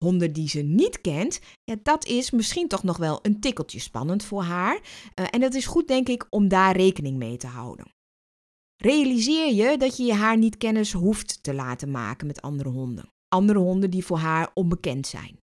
Honden 0.02 0.32
die 0.32 0.48
ze 0.48 0.60
niet 0.60 1.00
kent, 1.00 1.40
ja, 1.64 1.76
dat 1.82 2.06
is 2.06 2.30
misschien 2.30 2.68
toch 2.68 2.82
nog 2.82 2.96
wel 2.96 3.18
een 3.22 3.40
tikkeltje 3.40 3.78
spannend 3.78 4.24
voor 4.24 4.42
haar. 4.42 4.74
Uh, 4.74 5.26
en 5.30 5.40
dat 5.40 5.54
is 5.54 5.66
goed, 5.66 5.88
denk 5.88 6.08
ik, 6.08 6.26
om 6.30 6.48
daar 6.48 6.76
rekening 6.76 7.16
mee 7.16 7.36
te 7.36 7.46
houden. 7.46 7.86
Realiseer 8.76 9.54
je 9.54 9.76
dat 9.76 9.96
je 9.96 10.04
je 10.04 10.14
haar 10.14 10.38
niet 10.38 10.56
kennis 10.56 10.92
hoeft 10.92 11.42
te 11.42 11.54
laten 11.54 11.90
maken 11.90 12.26
met 12.26 12.42
andere 12.42 12.68
honden. 12.68 13.08
Andere 13.28 13.58
honden 13.58 13.90
die 13.90 14.04
voor 14.04 14.18
haar 14.18 14.50
onbekend 14.54 15.06
zijn. 15.06 15.38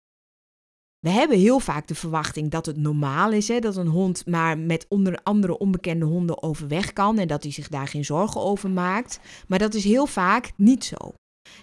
We 0.99 1.09
hebben 1.09 1.37
heel 1.37 1.59
vaak 1.59 1.87
de 1.87 1.95
verwachting 1.95 2.51
dat 2.51 2.65
het 2.65 2.77
normaal 2.77 3.31
is 3.31 3.47
hè, 3.47 3.59
dat 3.59 3.75
een 3.75 3.87
hond 3.87 4.25
maar 4.25 4.57
met 4.57 4.85
onder 4.89 5.19
andere 5.23 5.57
onbekende 5.57 6.05
honden 6.05 6.43
overweg 6.43 6.93
kan 6.93 7.17
en 7.17 7.27
dat 7.27 7.43
hij 7.43 7.51
zich 7.51 7.67
daar 7.67 7.87
geen 7.87 8.05
zorgen 8.05 8.41
over 8.41 8.69
maakt. 8.69 9.19
Maar 9.47 9.59
dat 9.59 9.73
is 9.73 9.83
heel 9.83 10.05
vaak 10.05 10.51
niet 10.55 10.83
zo. 10.83 11.13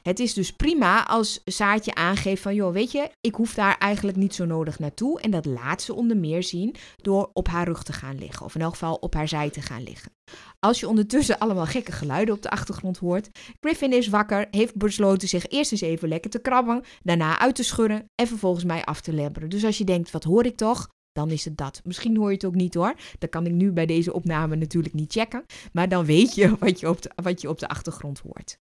Het 0.02 0.18
is 0.18 0.34
dus 0.34 0.52
prima 0.52 1.06
als 1.06 1.40
Saartje 1.44 1.94
aangeeft 1.94 2.42
van, 2.42 2.54
joh, 2.54 2.72
weet 2.72 2.92
je, 2.92 3.10
ik 3.20 3.34
hoef 3.34 3.54
daar 3.54 3.78
eigenlijk 3.78 4.16
niet 4.16 4.34
zo 4.34 4.44
nodig 4.44 4.78
naartoe. 4.78 5.20
En 5.20 5.30
dat 5.30 5.44
laat 5.44 5.82
ze 5.82 5.94
onder 5.94 6.16
meer 6.16 6.42
zien 6.42 6.74
door 6.96 7.30
op 7.32 7.48
haar 7.48 7.66
rug 7.66 7.82
te 7.82 7.92
gaan 7.92 8.18
liggen, 8.18 8.46
of 8.46 8.54
in 8.54 8.60
elk 8.60 8.72
geval 8.72 8.94
op 8.94 9.14
haar 9.14 9.28
zij 9.28 9.50
te 9.50 9.62
gaan 9.62 9.82
liggen. 9.82 10.12
Als 10.58 10.80
je 10.80 10.88
ondertussen 10.88 11.38
allemaal 11.38 11.66
gekke 11.66 11.92
geluiden 11.92 12.34
op 12.34 12.42
de 12.42 12.50
achtergrond 12.50 12.98
hoort, 12.98 13.30
Griffin 13.60 13.92
is 13.92 14.08
wakker, 14.08 14.46
heeft 14.50 14.76
besloten 14.76 15.28
zich 15.28 15.46
eerst 15.46 15.72
eens 15.72 15.80
even 15.80 16.08
lekker 16.08 16.30
te 16.30 16.40
krabben, 16.40 16.82
daarna 17.02 17.38
uit 17.38 17.54
te 17.54 17.62
schudden 17.62 18.04
en 18.14 18.26
vervolgens 18.26 18.64
mij 18.64 18.84
af 18.84 19.00
te 19.00 19.12
lebberen. 19.12 19.48
Dus 19.48 19.64
als 19.64 19.78
je 19.78 19.84
denkt, 19.84 20.10
wat 20.10 20.24
hoor 20.24 20.46
ik 20.46 20.56
toch? 20.56 20.88
dan 21.14 21.30
is 21.30 21.44
het 21.44 21.56
dat. 21.56 21.80
Misschien 21.84 22.16
hoor 22.16 22.28
je 22.28 22.34
het 22.34 22.44
ook 22.44 22.54
niet 22.54 22.74
hoor. 22.74 22.94
Dat 23.18 23.30
kan 23.30 23.46
ik 23.46 23.52
nu 23.52 23.72
bij 23.72 23.86
deze 23.86 24.12
opname 24.12 24.56
natuurlijk 24.56 24.94
niet 24.94 25.12
checken. 25.12 25.44
Maar 25.72 25.88
dan 25.88 26.04
weet 26.04 26.34
je 26.34 26.56
wat 26.58 26.80
je 26.80 26.88
op 26.88 26.98
wat 27.22 27.40
je 27.40 27.48
op 27.48 27.58
de 27.58 27.68
achtergrond 27.68 28.18
hoort. 28.18 28.58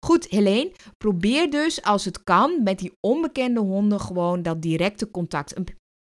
Goed, 0.00 0.26
Helene, 0.28 0.72
probeer 0.98 1.50
dus 1.50 1.82
als 1.82 2.04
het 2.04 2.22
kan 2.22 2.62
met 2.62 2.78
die 2.78 2.96
onbekende 3.00 3.60
honden 3.60 4.00
gewoon 4.00 4.42
dat 4.42 4.62
directe 4.62 5.10
contact 5.10 5.56
een 5.56 5.66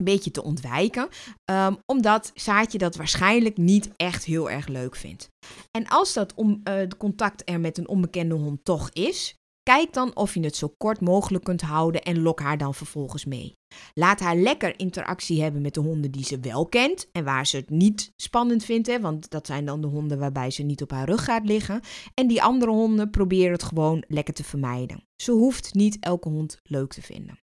beetje 0.03 0.31
te 0.31 0.43
ontwijken, 0.43 1.07
um, 1.51 1.77
omdat 1.85 2.31
Saatje 2.33 2.77
dat 2.77 2.95
waarschijnlijk 2.95 3.57
niet 3.57 3.89
echt 3.95 4.23
heel 4.23 4.49
erg 4.49 4.67
leuk 4.67 4.95
vindt. 4.95 5.29
En 5.71 5.87
als 5.87 6.13
dat 6.13 6.33
om, 6.33 6.61
de 6.63 6.97
contact 6.97 7.49
er 7.49 7.59
met 7.59 7.77
een 7.77 7.87
onbekende 7.87 8.35
hond 8.35 8.65
toch 8.65 8.89
is, 8.89 9.35
Kijk 9.63 9.93
dan 9.93 10.15
of 10.15 10.33
je 10.33 10.39
het 10.39 10.55
zo 10.55 10.73
kort 10.77 11.01
mogelijk 11.01 11.43
kunt 11.43 11.61
houden 11.61 12.03
en 12.03 12.21
lok 12.21 12.39
haar 12.39 12.57
dan 12.57 12.73
vervolgens 12.73 13.25
mee. 13.25 13.57
Laat 13.93 14.19
haar 14.19 14.35
lekker 14.35 14.79
interactie 14.79 15.41
hebben 15.41 15.61
met 15.61 15.73
de 15.73 15.79
honden 15.79 16.11
die 16.11 16.23
ze 16.25 16.39
wel 16.39 16.65
kent 16.65 17.11
en 17.11 17.23
waar 17.23 17.47
ze 17.47 17.57
het 17.57 17.69
niet 17.69 18.13
spannend 18.15 18.63
vindt, 18.65 18.87
hè, 18.87 18.99
want 18.99 19.29
dat 19.29 19.47
zijn 19.47 19.65
dan 19.65 19.81
de 19.81 19.87
honden 19.87 20.19
waarbij 20.19 20.51
ze 20.51 20.63
niet 20.63 20.81
op 20.81 20.91
haar 20.91 21.09
rug 21.09 21.23
gaat 21.23 21.45
liggen. 21.45 21.81
En 22.13 22.27
die 22.27 22.43
andere 22.43 22.71
honden 22.71 23.09
probeer 23.09 23.51
het 23.51 23.63
gewoon 23.63 24.03
lekker 24.07 24.33
te 24.33 24.43
vermijden. 24.43 25.07
Ze 25.15 25.31
hoeft 25.31 25.73
niet 25.73 25.97
elke 25.99 26.29
hond 26.29 26.59
leuk 26.63 26.93
te 26.93 27.01
vinden. 27.01 27.39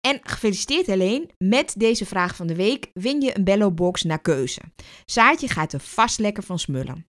En 0.00 0.20
gefeliciteerd 0.22 0.86
Helene, 0.86 1.28
met 1.38 1.74
deze 1.76 2.06
vraag 2.06 2.36
van 2.36 2.46
de 2.46 2.54
week 2.54 2.90
win 2.92 3.20
je 3.20 3.36
een 3.36 3.44
Bello 3.44 3.72
Box 3.72 4.02
naar 4.02 4.20
keuze. 4.20 4.60
Saartje 5.04 5.48
gaat 5.48 5.72
er 5.72 5.80
vast 5.80 6.18
lekker 6.18 6.42
van 6.42 6.58
smullen. 6.58 7.09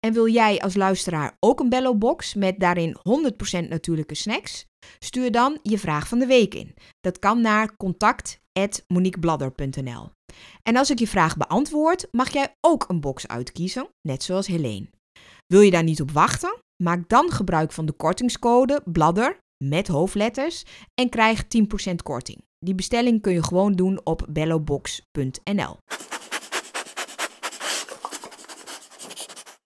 En 0.00 0.12
wil 0.12 0.28
jij 0.28 0.60
als 0.60 0.74
luisteraar 0.74 1.36
ook 1.40 1.60
een 1.60 1.68
Bello 1.68 1.96
Box 1.96 2.34
met 2.34 2.60
daarin 2.60 2.96
100% 3.64 3.68
natuurlijke 3.68 4.14
snacks? 4.14 4.66
Stuur 4.98 5.30
dan 5.30 5.58
je 5.62 5.78
vraag 5.78 6.08
van 6.08 6.18
de 6.18 6.26
week 6.26 6.54
in. 6.54 6.74
Dat 7.00 7.18
kan 7.18 7.40
naar 7.40 7.76
contact@moniquebladder.nl. 7.76 10.10
En 10.62 10.76
als 10.76 10.90
ik 10.90 10.98
je 10.98 11.08
vraag 11.08 11.36
beantwoord, 11.36 12.06
mag 12.10 12.32
jij 12.32 12.56
ook 12.60 12.84
een 12.88 13.00
box 13.00 13.28
uitkiezen, 13.28 13.88
net 14.08 14.22
zoals 14.22 14.46
Helene. 14.46 14.90
Wil 15.46 15.60
je 15.60 15.70
daar 15.70 15.82
niet 15.82 16.00
op 16.00 16.10
wachten? 16.10 16.60
Maak 16.82 17.08
dan 17.08 17.30
gebruik 17.30 17.72
van 17.72 17.86
de 17.86 17.92
kortingscode 17.92 18.82
BLADDER 18.84 19.38
met 19.64 19.88
hoofdletters 19.88 20.64
en 20.94 21.08
krijg 21.08 21.44
10% 21.48 22.02
korting. 22.02 22.38
Die 22.58 22.74
bestelling 22.74 23.22
kun 23.22 23.32
je 23.32 23.42
gewoon 23.42 23.72
doen 23.72 24.00
op 24.04 24.26
bellobox.nl. 24.30 25.76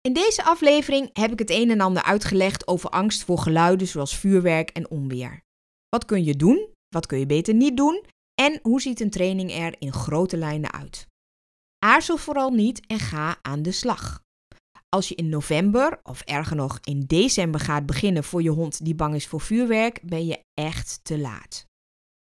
In 0.06 0.14
deze 0.14 0.44
aflevering 0.44 1.10
heb 1.14 1.32
ik 1.32 1.40
het 1.40 1.50
een 1.50 1.70
en 1.70 1.82
ander 1.82 2.04
uitgelegd 2.04 2.68
over 2.68 2.90
angst 2.90 3.24
voor 3.24 3.38
geluiden 3.38 3.88
zoals 3.88 4.18
vuurwerk 4.18 4.70
en 4.70 4.90
onweer. 4.90 5.42
Wat 5.90 6.06
kun 6.06 6.24
je 6.24 6.36
doen? 6.36 6.68
Wat 6.96 7.06
kun 7.06 7.20
je 7.20 7.26
beter 7.26 7.54
niet 7.54 7.78
doen? 7.78 8.04
En 8.42 8.60
hoe 8.62 8.82
ziet 8.82 9.00
een 9.00 9.10
training 9.10 9.52
er 9.52 9.76
in 9.80 9.94
grote 9.94 10.38
lijnen 10.38 10.72
uit? 10.72 11.08
Aarzel 11.86 12.18
vooral 12.18 12.52
niet 12.52 12.86
en 12.86 13.00
ga 13.00 13.38
aan 13.42 13.62
de 13.62 13.72
slag. 13.72 14.22
Als 14.90 15.10
je 15.10 15.16
in 15.16 15.30
november 15.30 16.00
of 16.04 16.22
erger 16.22 16.56
nog 16.56 16.80
in 16.84 17.04
december 17.08 17.60
gaat 17.60 17.86
beginnen 17.86 18.24
voor 18.24 18.42
je 18.42 18.50
hond 18.50 18.86
die 18.86 18.96
bang 18.96 19.16
is 19.16 19.28
voor 19.28 19.42
vuurwerk, 19.42 20.00
ben 20.04 20.26
je 20.26 20.40
echt 20.54 21.00
te 21.04 21.18
laat. 21.20 21.66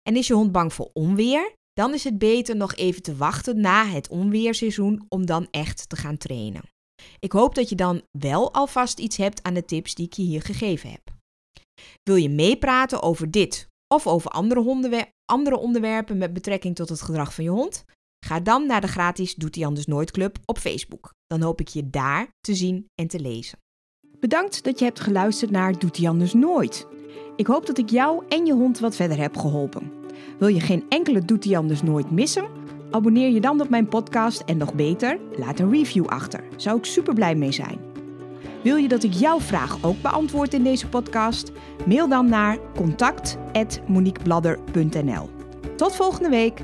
En 0.02 0.16
is 0.16 0.28
je 0.28 0.34
hond 0.34 0.52
bang 0.52 0.74
voor 0.74 0.90
onweer? 0.94 1.54
dan 1.74 1.94
is 1.94 2.04
het 2.04 2.18
beter 2.18 2.56
nog 2.56 2.76
even 2.76 3.02
te 3.02 3.16
wachten 3.16 3.62
na 3.62 3.86
het 3.86 4.10
onweerseizoen 4.10 5.06
om 5.10 5.26
dan 5.26 5.48
echt 5.52 5.90
te 5.90 5.96
gaan 5.96 6.18
trainen. 6.18 6.75
Ik 7.20 7.32
hoop 7.32 7.56
dat 7.56 7.70
je 7.70 7.76
dan 7.76 8.02
wel 8.20 8.54
alvast 8.54 9.00
iets 9.00 9.18
hebt 9.18 9.44
aan 9.44 9.54
de 9.54 9.66
tips 9.66 9.96
die 9.96 10.06
ik 10.06 10.14
je 10.14 10.24
hier 10.24 10.42
gegeven 10.42 10.90
heb. 10.90 11.14
Wil 12.04 12.16
je 12.16 12.30
meepraten 12.30 13.02
over 13.02 13.32
dit 13.32 13.68
of 13.88 14.08
over 14.08 14.32
andere, 14.32 15.12
andere 15.26 15.58
onderwerpen 15.58 16.18
met 16.18 16.34
betrekking 16.34 16.76
tot 16.76 16.90
het 16.90 17.02
gedrag 17.02 17.34
van 17.34 17.44
je 17.44 17.50
hond? 17.50 17.86
Ga 18.26 18.40
dan 18.40 18.68
naar 18.68 18.82
de 18.82 18.88
gratis 18.88 19.36
Doet 19.36 19.56
hij 19.56 19.66
anders 19.66 19.86
nooit 19.86 20.12
club 20.12 20.38
op 20.46 20.58
Facebook. 20.58 21.14
Dan 21.28 21.42
hoop 21.42 21.60
ik 21.60 21.68
je 21.68 21.90
daar 21.90 22.28
te 22.40 22.56
zien 22.56 22.86
en 22.96 23.08
te 23.08 23.20
lezen. 23.20 23.58
Bedankt 24.20 24.64
dat 24.64 24.80
je 24.80 24.86
hebt 24.86 25.00
geluisterd 25.00 25.52
naar 25.52 25.80
Doet 25.80 25.98
hij 25.98 26.10
anders 26.10 26.34
nooit. 26.34 26.88
Ik 27.36 27.48
hoop 27.48 27.66
dat 27.66 27.78
ik 27.78 27.90
jou 27.90 28.24
en 28.30 28.46
je 28.46 28.54
hond 28.54 28.80
wat 28.80 28.96
verder 28.96 29.18
heb 29.18 29.38
geholpen. 29.38 29.92
Wil 30.40 30.48
je 30.48 30.60
geen 30.60 30.86
enkele 30.90 31.26
Doet 31.26 31.44
hij 31.44 31.58
anders 31.58 31.82
nooit 31.82 32.12
missen? 32.12 32.65
Abonneer 32.96 33.30
je 33.30 33.42
dan 33.42 33.62
op 33.62 33.70
mijn 33.70 33.88
podcast 33.88 34.42
en 34.42 34.58
nog 34.58 34.74
beter, 34.74 35.20
laat 35.38 35.60
een 35.60 35.72
review 35.72 36.06
achter. 36.06 36.44
Zou 36.56 36.78
ik 36.78 36.86
super 36.86 37.14
blij 37.14 37.36
mee 37.36 37.52
zijn. 37.52 37.80
Wil 38.62 38.76
je 38.76 38.88
dat 38.88 39.04
ik 39.04 39.14
jouw 39.14 39.40
vraag 39.40 39.78
ook 39.82 40.02
beantwoord 40.02 40.54
in 40.54 40.64
deze 40.64 40.88
podcast? 40.88 41.52
Mail 41.86 42.08
dan 42.08 42.30
naar 42.30 42.58
contact@moniquebladder.nl. 42.76 45.30
Tot 45.76 45.96
volgende 45.96 46.30
week. 46.30 46.62